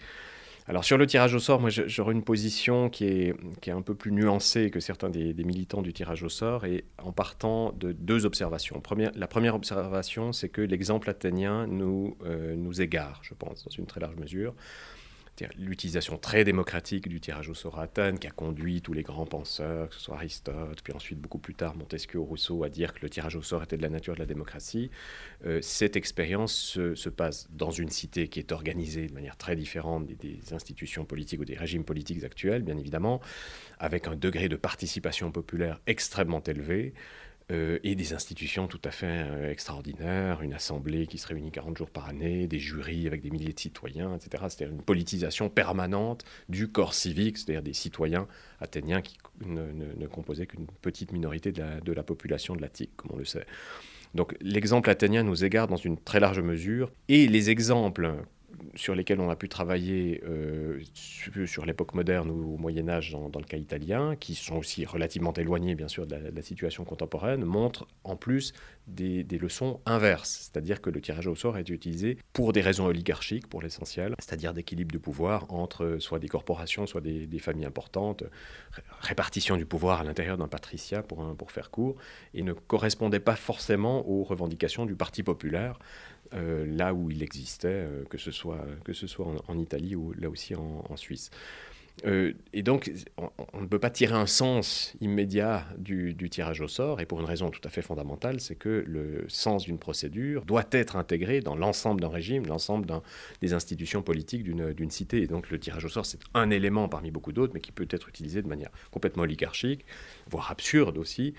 Alors 0.68 0.84
sur 0.84 0.98
le 0.98 1.06
tirage 1.06 1.34
au 1.34 1.38
sort, 1.38 1.60
moi 1.60 1.70
j'aurais 1.70 2.12
une 2.12 2.22
position 2.22 2.90
qui 2.90 3.04
est, 3.06 3.34
qui 3.62 3.70
est 3.70 3.72
un 3.72 3.80
peu 3.80 3.94
plus 3.94 4.12
nuancée 4.12 4.70
que 4.70 4.80
certains 4.80 5.08
des, 5.08 5.32
militants 5.42 5.80
du 5.80 5.94
tirage 5.94 6.22
au 6.22 6.28
sort 6.28 6.66
et 6.66 6.84
en 7.02 7.10
partant 7.10 7.72
de 7.72 7.92
deux 7.92 8.26
observations. 8.26 8.80
La 9.14 9.26
première 9.26 9.54
observation, 9.54 10.34
c'est 10.34 10.50
que 10.50 10.60
l'exemple 10.60 11.08
athénien 11.08 11.66
nous, 11.66 12.18
euh, 12.26 12.54
nous 12.54 12.82
égare, 12.82 13.20
je 13.22 13.32
pense, 13.32 13.64
dans 13.64 13.70
une 13.70 13.86
très 13.86 14.00
large 14.00 14.16
mesure 14.16 14.54
l'utilisation 15.56 16.18
très 16.18 16.44
démocratique 16.44 17.08
du 17.08 17.20
tirage 17.20 17.48
au 17.48 17.54
sort 17.54 17.78
à 17.78 17.82
Athènes 17.82 18.18
qui 18.18 18.26
a 18.26 18.30
conduit 18.30 18.82
tous 18.82 18.92
les 18.92 19.02
grands 19.02 19.26
penseurs, 19.26 19.88
que 19.88 19.94
ce 19.94 20.00
soit 20.00 20.16
Aristote, 20.16 20.82
puis 20.82 20.92
ensuite 20.92 21.20
beaucoup 21.20 21.38
plus 21.38 21.54
tard 21.54 21.76
Montesquieu, 21.76 22.20
Rousseau, 22.20 22.64
à 22.64 22.68
dire 22.68 22.92
que 22.92 23.00
le 23.02 23.10
tirage 23.10 23.36
au 23.36 23.42
sort 23.42 23.62
était 23.62 23.76
de 23.76 23.82
la 23.82 23.88
nature 23.88 24.14
de 24.14 24.20
la 24.20 24.26
démocratie. 24.26 24.90
Euh, 25.46 25.60
cette 25.62 25.96
expérience 25.96 26.78
se, 26.94 27.08
passe 27.08 27.48
dans 27.50 27.70
une 27.70 27.88
cité 27.88 28.28
qui 28.28 28.38
est 28.38 28.52
organisée 28.52 29.06
de 29.06 29.14
manière 29.14 29.36
très 29.36 29.56
différente 29.56 30.06
des, 30.06 30.38
institutions 30.52 31.04
politiques 31.04 31.40
ou 31.40 31.44
des 31.44 31.56
régimes 31.56 31.84
politiques 31.84 32.24
actuels, 32.24 32.62
bien 32.62 32.76
évidemment, 32.76 33.20
avec 33.78 34.06
un 34.06 34.16
degré 34.16 34.48
de 34.48 34.56
participation 34.56 35.30
populaire 35.30 35.80
extrêmement 35.86 36.42
élevé. 36.42 36.94
Euh, 37.50 37.78
et 37.82 37.94
des 37.94 38.12
institutions 38.12 38.66
tout 38.66 38.80
à 38.84 38.90
fait 38.90 39.06
euh, 39.06 39.50
extraordinaires, 39.50 40.42
une 40.42 40.52
assemblée 40.52 41.06
qui 41.06 41.16
se 41.16 41.26
réunit 41.26 41.50
40 41.50 41.78
jours 41.78 41.88
par 41.88 42.06
année, 42.06 42.46
des 42.46 42.58
jurys 42.58 43.06
avec 43.06 43.22
des 43.22 43.30
milliers 43.30 43.54
de 43.54 43.58
citoyens, 43.58 44.14
etc. 44.14 44.44
C'est-à-dire 44.50 44.74
une 44.74 44.82
politisation 44.82 45.48
permanente 45.48 46.26
du 46.50 46.68
corps 46.68 46.92
civique, 46.92 47.38
c'est-à-dire 47.38 47.62
des 47.62 47.72
citoyens 47.72 48.28
athéniens 48.60 49.00
qui 49.00 49.16
ne, 49.46 50.06
composaient 50.08 50.46
qu'une 50.46 50.66
petite 50.82 51.10
minorité 51.12 51.50
de 51.50 51.60
la, 51.60 51.80
de 51.80 51.92
la 51.92 52.02
population 52.02 52.54
de 52.54 52.60
l'Attique, 52.60 52.90
comme 52.96 53.12
on 53.14 53.18
le 53.18 53.24
sait. 53.24 53.46
Donc 54.14 54.36
l'exemple 54.42 54.90
athénien 54.90 55.22
nous 55.22 55.42
égare 55.42 55.68
dans 55.68 55.76
une 55.76 55.96
très 55.96 56.20
large 56.20 56.40
mesure, 56.40 56.92
et 57.08 57.28
les 57.28 57.48
exemples 57.48 58.14
sur 58.74 58.94
lesquels 58.94 59.20
on 59.20 59.30
a 59.30 59.36
pu 59.36 59.48
travailler 59.48 60.22
euh, 60.24 60.80
sur, 60.94 61.66
l'époque 61.66 61.94
moderne 61.94 62.30
ou 62.30 62.54
au 62.54 62.56
Moyen 62.56 62.88
Âge 62.88 63.12
dans, 63.12 63.38
le 63.38 63.44
cas 63.44 63.56
italien, 63.56 64.16
qui 64.16 64.34
sont 64.34 64.56
aussi 64.56 64.84
relativement 64.84 65.32
éloignés 65.32 65.74
bien 65.74 65.88
sûr 65.88 66.06
de 66.06 66.16
la, 66.16 66.42
situation 66.42 66.84
contemporaine, 66.84 67.44
montrent 67.44 67.86
en 68.04 68.16
plus 68.16 68.52
des, 68.86 69.24
leçons 69.38 69.80
inverses, 69.86 70.50
c'est-à-dire 70.50 70.80
que 70.80 70.90
le 70.90 71.00
tirage 71.00 71.26
au 71.26 71.34
sort 71.34 71.58
est 71.58 71.68
utilisé 71.68 72.18
pour 72.32 72.52
des 72.52 72.60
raisons 72.60 72.86
oligarchiques 72.86 73.46
pour 73.46 73.62
l'essentiel, 73.62 74.14
c'est-à-dire 74.18 74.54
d'équilibre 74.54 74.92
de 74.92 74.98
pouvoir 74.98 75.52
entre 75.52 75.98
soit 75.98 76.18
des 76.18 76.28
corporations, 76.28 76.86
soit 76.86 77.00
des, 77.00 77.38
familles 77.38 77.66
importantes, 77.66 78.24
répartition 79.00 79.56
du 79.56 79.66
pouvoir 79.66 80.00
à 80.00 80.04
l'intérieur 80.04 80.36
d'un 80.38 80.48
patriciat 80.48 81.02
pour, 81.02 81.36
pour 81.36 81.52
faire 81.52 81.70
court, 81.70 81.96
et 82.34 82.42
ne 82.42 82.52
correspondait 82.52 83.20
pas 83.20 83.36
forcément 83.36 84.08
aux 84.08 84.24
revendications 84.24 84.86
du 84.86 84.96
Parti 84.96 85.22
populaire 85.22 85.78
euh, 86.34 86.66
là 86.66 86.94
où 86.94 87.10
il 87.10 87.22
existait, 87.22 87.68
euh, 87.68 88.04
que 88.08 88.18
ce 88.18 88.30
soit, 88.30 88.64
que 88.84 88.92
ce 88.92 89.06
soit 89.06 89.26
en, 89.46 89.58
Italie 89.58 89.94
ou 89.94 90.12
là 90.18 90.28
aussi 90.28 90.54
en, 90.54 90.96
Suisse. 90.96 91.30
Euh, 92.06 92.32
et 92.52 92.62
donc, 92.62 92.92
on, 93.52 93.60
ne 93.60 93.66
peut 93.66 93.78
pas 93.78 93.90
tirer 93.90 94.14
un 94.14 94.26
sens 94.26 94.94
immédiat 95.00 95.66
du, 95.78 96.14
tirage 96.30 96.60
au 96.60 96.68
sort, 96.68 97.00
et 97.00 97.06
pour 97.06 97.18
une 97.18 97.26
raison 97.26 97.50
tout 97.50 97.60
à 97.64 97.70
fait 97.70 97.82
fondamentale, 97.82 98.40
c'est 98.40 98.54
que 98.54 98.84
le 98.86 99.24
sens 99.28 99.64
d'une 99.64 99.78
procédure 99.78 100.44
doit 100.44 100.66
être 100.70 100.96
intégré 100.96 101.40
dans 101.40 101.56
l'ensemble 101.56 102.00
d'un 102.00 102.08
régime, 102.08 102.46
l'ensemble 102.46 102.86
des 103.40 103.52
institutions 103.52 104.02
politiques 104.02 104.44
d'une 104.44 104.90
cité. 104.90 105.22
Et 105.22 105.26
donc, 105.26 105.50
le 105.50 105.58
tirage 105.58 105.84
au 105.84 105.88
sort, 105.88 106.06
c'est 106.06 106.20
un 106.34 106.50
élément 106.50 106.88
parmi 106.88 107.10
beaucoup 107.10 107.32
d'autres, 107.32 107.52
mais 107.54 107.60
qui 107.60 107.72
peut 107.72 107.88
être 107.90 108.08
utilisé 108.08 108.42
de 108.42 108.48
manière 108.48 108.70
complètement 108.90 109.24
oligarchique, 109.24 109.84
voire 110.30 110.50
absurde 110.50 110.98
aussi, 110.98 111.34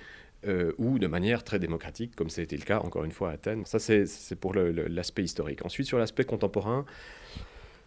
euh, 0.48 0.72
ou 0.78 1.00
de 1.00 1.08
manière 1.08 1.44
très 1.44 1.60
démocratique, 1.60 2.16
comme 2.16 2.30
ça 2.30 2.42
a 2.42 2.44
été 2.44 2.56
le 2.56 2.64
cas 2.64 2.80
encore 2.80 3.04
une 3.04 3.12
fois 3.12 3.32
à 3.32 3.34
Athènes. 3.34 3.66
Ça, 3.66 3.80
c'est 3.80 4.36
pour 4.36 4.54
l'aspect 4.54 5.24
historique. 5.24 5.66
Ensuite, 5.66 5.88
sur 5.88 5.98
l'aspect 5.98 6.24
contemporain, 6.24 6.86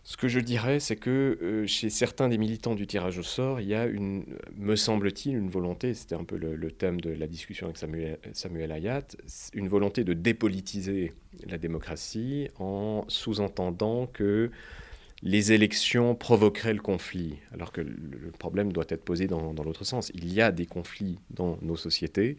ce 0.05 0.17
que 0.17 0.27
je 0.27 0.41
dirais, 0.41 0.81
c'est 0.81 0.97
que 0.97 1.39
euh, 1.41 1.67
chez 1.67 1.89
certains 1.89 2.29
des 2.29 2.37
militants 2.37 2.75
du 2.75 2.87
tirage 2.87 3.19
au 3.19 3.23
sort, 3.23 3.61
il 3.61 3.69
y 3.69 3.75
a, 3.75 3.87
une, 3.87 4.25
me 4.57 4.75
semble-t-il, 4.75 5.37
une 5.37 5.49
volonté, 5.49 5.95
c'était 5.95 6.17
un 6.17 6.25
peu 6.25 6.37
le, 6.37 6.71
thème 6.73 7.01
de 7.01 7.11
la 7.11 7.29
discussion 7.29 7.67
avec 7.67 7.79
Samuel, 7.79 8.19
Samuel 8.33 8.73
Hayat, 8.73 9.07
une 9.55 9.69
volonté 9.69 10.03
de 10.03 10.13
dépolitiser 10.13 11.13
la 11.47 11.57
démocratie 11.57 12.49
en 12.59 13.05
sous-entendant 13.07 14.09
que 14.09 14.51
les 15.23 15.53
élections 15.53 16.15
provoqueraient 16.15 16.75
le 16.75 16.81
conflit, 16.81 17.37
alors 17.53 17.71
que 17.73 17.81
le 17.81 18.31
problème 18.39 18.73
doit 18.73 18.87
être 18.89 19.05
posé 19.05 19.29
dans, 19.29 19.53
l'autre 19.53 19.85
sens. 19.85 20.11
Il 20.15 20.33
y 20.33 20.41
a 20.41 20.51
des 20.51 20.67
conflits 20.67 21.19
dans 21.31 21.59
nos 21.63 21.77
sociétés, 21.77 22.39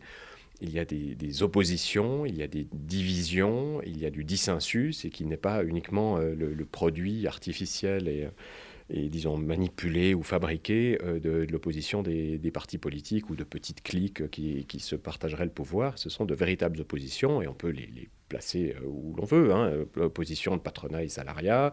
il 0.61 0.69
y 0.69 0.79
a 0.79 0.85
des, 0.85 1.43
oppositions, 1.43 2.25
il 2.25 2.37
y 2.37 2.43
a 2.43 2.47
des 2.47 2.67
divisions, 2.73 3.81
il 3.85 3.97
y 3.97 4.05
a 4.05 4.09
du 4.09 4.25
dissensus, 4.25 5.05
et 5.05 5.09
qui 5.09 5.25
n'est 5.25 5.37
pas 5.37 5.63
uniquement 5.63 6.17
euh, 6.17 6.35
le, 6.35 6.65
produit 6.65 7.25
artificiel 7.25 8.07
et, 8.89 9.09
disons, 9.09 9.37
manipulé 9.37 10.13
ou 10.13 10.21
fabriqué 10.21 10.97
euh, 11.03 11.19
de, 11.19 11.47
l'opposition 11.49 12.03
des, 12.03 12.51
partis 12.53 12.77
politiques 12.77 13.29
ou 13.29 13.35
de 13.35 13.45
petites 13.45 13.81
cliques 13.81 14.29
qui, 14.29 14.79
se 14.79 14.97
partageraient 14.97 15.45
le 15.45 15.51
pouvoir. 15.51 15.97
Ce 15.97 16.09
sont 16.09 16.25
de 16.25 16.35
véritables 16.35 16.81
oppositions, 16.81 17.41
et 17.41 17.47
on 17.47 17.53
peut 17.53 17.69
les, 17.69 18.09
placer 18.27 18.75
euh, 18.81 18.87
où 18.87 19.15
l'on 19.15 19.25
veut. 19.25 19.53
Hein. 19.53 19.85
Opposition 19.97 20.55
de 20.57 20.61
patronat 20.61 21.03
et 21.03 21.09
salariat, 21.09 21.71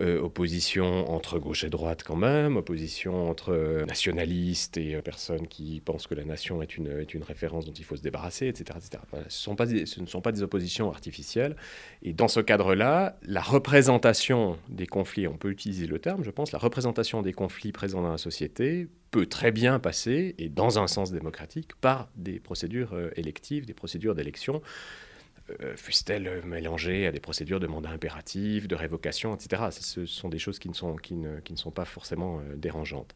euh, 0.00 0.20
opposition 0.20 1.10
entre 1.10 1.40
gauche 1.40 1.64
et 1.64 1.70
droite 1.70 2.04
quand 2.04 2.14
même, 2.14 2.56
opposition 2.56 3.28
entre 3.28 3.52
euh, 3.52 3.84
nationalistes 3.84 4.76
et 4.76 4.94
euh, 4.94 5.02
personnes 5.02 5.48
qui 5.48 5.80
pensent 5.84 6.06
que 6.06 6.14
la 6.14 6.24
nation 6.24 6.62
est 6.62 6.76
une, 6.76 7.04
référence 7.26 7.64
dont 7.66 7.72
il 7.72 7.84
faut 7.84 7.96
se 7.96 8.02
débarrasser, 8.02 8.46
etc. 8.46 8.78
etc. 8.78 9.02
ce 9.28 10.00
ne 10.00 10.06
sont 10.06 10.20
pas 10.20 10.32
des 10.32 10.42
oppositions 10.44 10.88
artificielles. 10.88 11.56
Et 12.02 12.12
dans 12.12 12.28
ce 12.28 12.38
cadre-là, 12.38 13.18
la 13.22 13.40
représentation 13.40 14.56
des 14.68 14.86
conflits, 14.86 15.26
on 15.26 15.36
peut 15.36 15.50
utiliser 15.50 15.88
le 15.88 15.98
terme, 15.98 16.22
je 16.22 16.30
pense, 16.30 16.52
la 16.52 16.60
représentation 16.60 17.20
des 17.22 17.32
conflits 17.32 17.72
présents 17.72 18.02
dans 18.02 18.12
la 18.12 18.18
société 18.18 18.86
peut 19.10 19.26
très 19.26 19.50
bien 19.50 19.80
passer, 19.80 20.36
et 20.38 20.48
dans 20.48 20.78
un 20.78 20.86
sens 20.86 21.10
démocratique, 21.10 21.74
par 21.80 22.08
des 22.14 22.38
procédures 22.38 22.96
électives, 23.16 23.66
des 23.66 23.74
procédures 23.74 24.14
d'élection 24.14 24.62
euh, 25.62 25.76
fussent-elles 25.76 26.42
mélangées 26.44 27.06
à 27.06 27.12
des 27.12 27.20
procédures 27.20 27.60
de 27.60 27.66
mandat 27.66 27.90
impératif, 27.90 28.68
de 28.68 28.74
révocation, 28.74 29.34
etc. 29.34 29.62
Ce 29.70 30.06
sont 30.06 30.28
des 30.28 30.38
choses 30.38 30.58
qui 30.58 30.68
ne 30.68 30.74
sont, 30.74 30.96
qui 30.96 31.14
ne, 31.14 31.40
qui 31.40 31.52
ne 31.52 31.58
sont 31.58 31.70
pas 31.70 31.84
forcément 31.84 32.38
euh, 32.38 32.56
dérangeantes. 32.56 33.14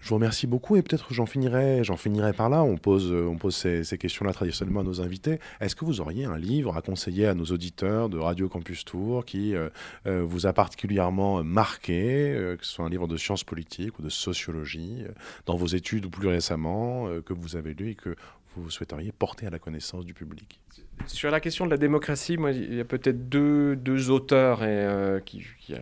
Je 0.00 0.08
vous 0.08 0.14
remercie 0.14 0.46
beaucoup 0.46 0.76
et 0.76 0.82
peut-être 0.82 1.12
j'en 1.12 1.26
finirai, 1.26 1.84
j'en 1.84 1.98
finirai 1.98 2.32
par 2.32 2.48
là. 2.48 2.62
On 2.62 2.78
pose, 2.78 3.12
on 3.12 3.36
pose 3.36 3.54
ces, 3.54 3.98
questions-là 3.98 4.32
traditionnellement 4.32 4.80
à 4.80 4.82
nos 4.82 5.02
invités. 5.02 5.40
Est-ce 5.60 5.76
que 5.76 5.84
vous 5.84 6.00
auriez 6.00 6.24
un 6.24 6.38
livre 6.38 6.74
à 6.74 6.80
conseiller 6.80 7.26
à 7.26 7.34
nos 7.34 7.44
auditeurs 7.44 8.08
de 8.08 8.16
Radio 8.16 8.48
Campus 8.48 8.86
Tour 8.86 9.26
qui 9.26 9.54
euh, 9.54 9.68
vous 10.06 10.46
a 10.46 10.54
particulièrement 10.54 11.44
marqué, 11.44 12.54
que 12.58 12.64
ce 12.64 12.72
soit 12.72 12.86
un 12.86 12.88
livre 12.88 13.08
de 13.08 13.18
sciences 13.18 13.44
politiques 13.44 13.98
ou 13.98 14.02
de 14.02 14.08
sociologie, 14.08 15.04
dans 15.44 15.56
vos 15.56 15.66
études 15.66 16.06
ou 16.06 16.10
plus 16.10 16.28
récemment, 16.28 17.06
que 17.20 17.34
vous 17.34 17.56
avez 17.56 17.74
lu 17.74 17.90
et 17.90 17.94
que 17.94 18.16
vous 18.56 18.70
souhaiteriez 18.70 19.12
porter 19.12 19.46
à 19.46 19.50
la 19.50 19.58
connaissance 19.58 20.04
du 20.04 20.14
public 20.14 20.60
Sur 21.06 21.30
la 21.30 21.40
question 21.40 21.66
de 21.66 21.70
la 21.70 21.76
démocratie, 21.76 22.36
moi, 22.36 22.52
il 22.52 22.74
y 22.74 22.80
a 22.80 22.84
peut-être 22.84 23.28
deux, 23.28 23.76
deux, 23.76 24.10
auteurs 24.10 24.62
et, 24.64 24.84
euh, 24.84 25.20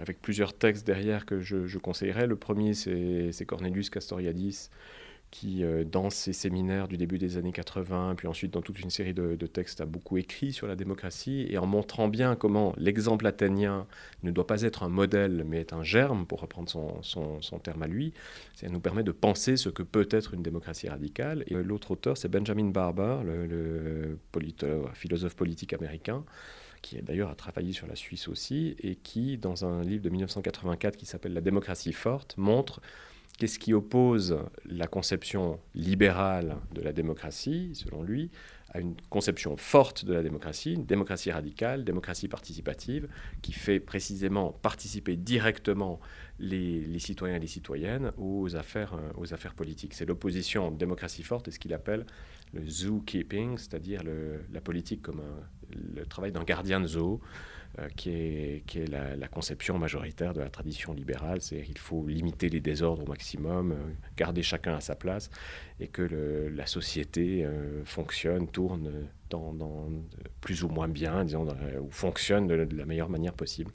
avec 0.00 0.20
plusieurs 0.20 0.52
textes 0.52 0.86
derrière 0.86 1.26
que 1.26 1.40
je 1.40 1.78
conseillerais. 1.78 2.26
Le 2.26 2.36
premier, 2.36 2.74
c'est 2.74 3.46
Cornelius 3.46 3.90
Castoriadis, 3.90 4.70
qui, 5.30 5.62
euh, 5.62 5.84
dans 5.84 6.10
ses 6.10 6.32
séminaires 6.32 6.88
du 6.88 6.96
début 6.96 7.18
des 7.18 7.36
années 7.36 7.52
80, 7.52 8.14
puis 8.16 8.28
ensuite 8.28 8.52
dans 8.52 8.62
toute 8.62 8.80
une 8.80 8.90
série 8.90 9.12
de, 9.12 9.36
textes, 9.46 9.80
a 9.80 9.86
beaucoup 9.86 10.16
écrit 10.16 10.52
sur 10.52 10.66
la 10.66 10.76
démocratie, 10.76 11.46
et 11.50 11.58
en 11.58 11.66
montrant 11.66 12.08
bien 12.08 12.34
comment 12.34 12.74
l'exemple 12.78 13.26
athénien 13.26 13.86
ne 14.22 14.30
doit 14.30 14.46
pas 14.46 14.62
être 14.62 14.82
un 14.82 14.88
modèle, 14.88 15.44
mais 15.46 15.60
être 15.60 15.74
un 15.74 15.82
germe, 15.82 16.26
pour 16.26 16.40
reprendre 16.40 16.68
son, 16.68 17.02
son, 17.02 17.58
terme 17.58 17.82
à 17.82 17.86
lui, 17.86 18.12
ça 18.54 18.68
nous 18.68 18.80
permet 18.80 19.02
de 19.02 19.12
penser 19.12 19.56
ce 19.56 19.68
que 19.68 19.82
peut 19.82 20.08
être 20.10 20.34
une 20.34 20.42
démocratie 20.42 20.88
radicale. 20.88 21.44
Et 21.48 21.54
l'autre 21.54 21.90
auteur, 21.90 22.16
c'est 22.16 22.28
Benjamin 22.28 22.70
Barber, 22.70 23.18
le, 23.24 24.18
philosophe 24.94 25.34
politique 25.34 25.72
américain, 25.72 26.24
qui 26.82 27.00
d'ailleurs 27.02 27.30
a 27.30 27.34
travaillé 27.34 27.72
sur 27.72 27.86
la 27.86 27.96
Suisse 27.96 28.28
aussi, 28.28 28.76
et 28.80 28.96
qui, 28.96 29.36
dans 29.36 29.64
un 29.64 29.82
livre 29.82 30.02
de 30.02 30.10
1984 30.10 30.96
qui 30.96 31.06
s'appelle 31.06 31.32
La 31.32 31.40
démocratie 31.40 31.92
forte, 31.92 32.36
montre 32.36 32.80
Qu'est-ce 33.38 33.60
qui 33.60 33.72
oppose 33.72 34.36
la 34.64 34.88
conception 34.88 35.60
libérale 35.76 36.56
de 36.74 36.80
la 36.80 36.92
démocratie, 36.92 37.70
selon 37.72 38.02
lui, 38.02 38.32
à 38.70 38.80
une 38.80 38.96
conception 39.10 39.56
forte 39.56 40.04
de 40.04 40.12
la 40.12 40.24
démocratie, 40.24 40.74
une 40.74 40.84
démocratie 40.84 41.30
radicale, 41.30 41.84
démocratie 41.84 42.26
participative, 42.26 43.06
qui 43.40 43.52
fait 43.52 43.78
précisément 43.78 44.50
participer 44.50 45.14
directement 45.14 46.00
les, 46.40 46.98
citoyens 46.98 47.36
et 47.36 47.38
les 47.38 47.46
citoyennes 47.46 48.10
aux 48.18 48.56
affaires, 48.56 48.94
euh, 48.94 49.12
aux 49.16 49.32
affaires 49.32 49.54
politiques? 49.54 49.94
C'est 49.94 50.06
l'opposition 50.06 50.72
démocratie 50.72 51.22
forte 51.22 51.46
et 51.46 51.52
ce 51.52 51.60
qu'il 51.60 51.72
appelle 51.74 52.06
le 52.52 52.68
zookeeping, 52.68 53.56
c'est-à-dire 53.56 54.02
la 54.52 54.60
politique 54.60 55.02
comme 55.02 55.22
le 55.70 56.04
travail 56.06 56.32
d'un 56.32 56.44
gardien 56.44 56.80
de 56.80 56.88
zoo. 56.88 57.20
Euh, 57.78 57.88
qui 57.96 58.10
est, 58.10 58.88
la, 58.88 59.28
conception 59.28 59.78
majoritaire 59.78 60.32
de 60.32 60.40
la 60.40 60.48
tradition 60.48 60.92
libérale, 60.94 61.40
c'est 61.40 61.62
qu'il 61.62 61.78
faut 61.78 62.06
limiter 62.06 62.48
les 62.48 62.60
désordres 62.60 63.02
au 63.02 63.06
maximum, 63.06 63.72
euh, 63.72 63.76
garder 64.16 64.42
chacun 64.42 64.74
à 64.74 64.80
sa 64.80 64.94
place, 64.94 65.30
et 65.78 65.86
que 65.86 66.02
la 66.02 66.66
société 66.66 67.44
euh, 67.44 67.84
fonctionne, 67.84 68.48
tourne 68.48 68.90
plus 70.40 70.64
ou 70.64 70.68
moins 70.68 70.88
bien, 70.88 71.24
disons, 71.24 71.46
ou 71.80 71.90
fonctionne 71.90 72.46
de, 72.46 72.54
la 72.54 72.86
meilleure 72.86 73.10
manière 73.10 73.34
possible. 73.34 73.72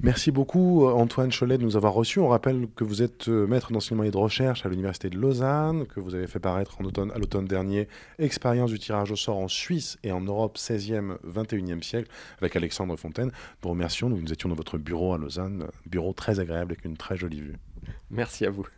Merci 0.00 0.30
beaucoup 0.30 0.86
Antoine 0.86 1.32
Cholet 1.32 1.58
de 1.58 1.64
nous 1.64 1.76
avoir 1.76 1.92
reçus. 1.92 2.20
On 2.20 2.28
rappelle 2.28 2.68
que 2.76 2.84
vous 2.84 3.02
êtes 3.02 3.28
euh, 3.28 3.48
maître 3.48 3.72
d'enseignement 3.72 4.04
et 4.04 4.12
de 4.12 4.16
recherche 4.16 4.64
à 4.64 4.68
l'Université 4.68 5.10
de 5.10 5.18
Lausanne, 5.18 5.86
que 5.86 5.98
vous 5.98 6.14
avez 6.14 6.28
fait 6.28 6.38
paraître 6.38 6.80
en 6.80 6.84
automne, 6.84 7.10
à 7.10 7.18
l'automne 7.18 7.46
dernier 7.46 7.88
Expérience 8.20 8.70
du 8.70 8.78
tirage 8.78 9.10
au 9.10 9.16
sort 9.16 9.38
en 9.38 9.48
Suisse 9.48 9.98
et 10.04 10.12
en 10.12 10.20
Europe 10.20 10.56
16e, 10.56 11.16
21e 11.26 11.82
siècle 11.82 12.08
avec 12.40 12.54
Alexandre 12.54 12.94
Fontaine. 12.96 13.32
Nous 13.64 13.70
remercions, 13.70 14.08
nous, 14.08 14.20
nous 14.20 14.32
étions 14.32 14.48
dans 14.48 14.54
votre 14.54 14.78
bureau 14.78 15.14
à 15.14 15.18
Lausanne, 15.18 15.66
bureau 15.84 16.12
très 16.12 16.38
agréable 16.38 16.72
avec 16.72 16.84
une 16.84 16.96
très 16.96 17.16
jolie 17.16 17.40
vue. 17.40 17.56
Merci 18.08 18.46
à 18.46 18.50
vous. 18.50 18.68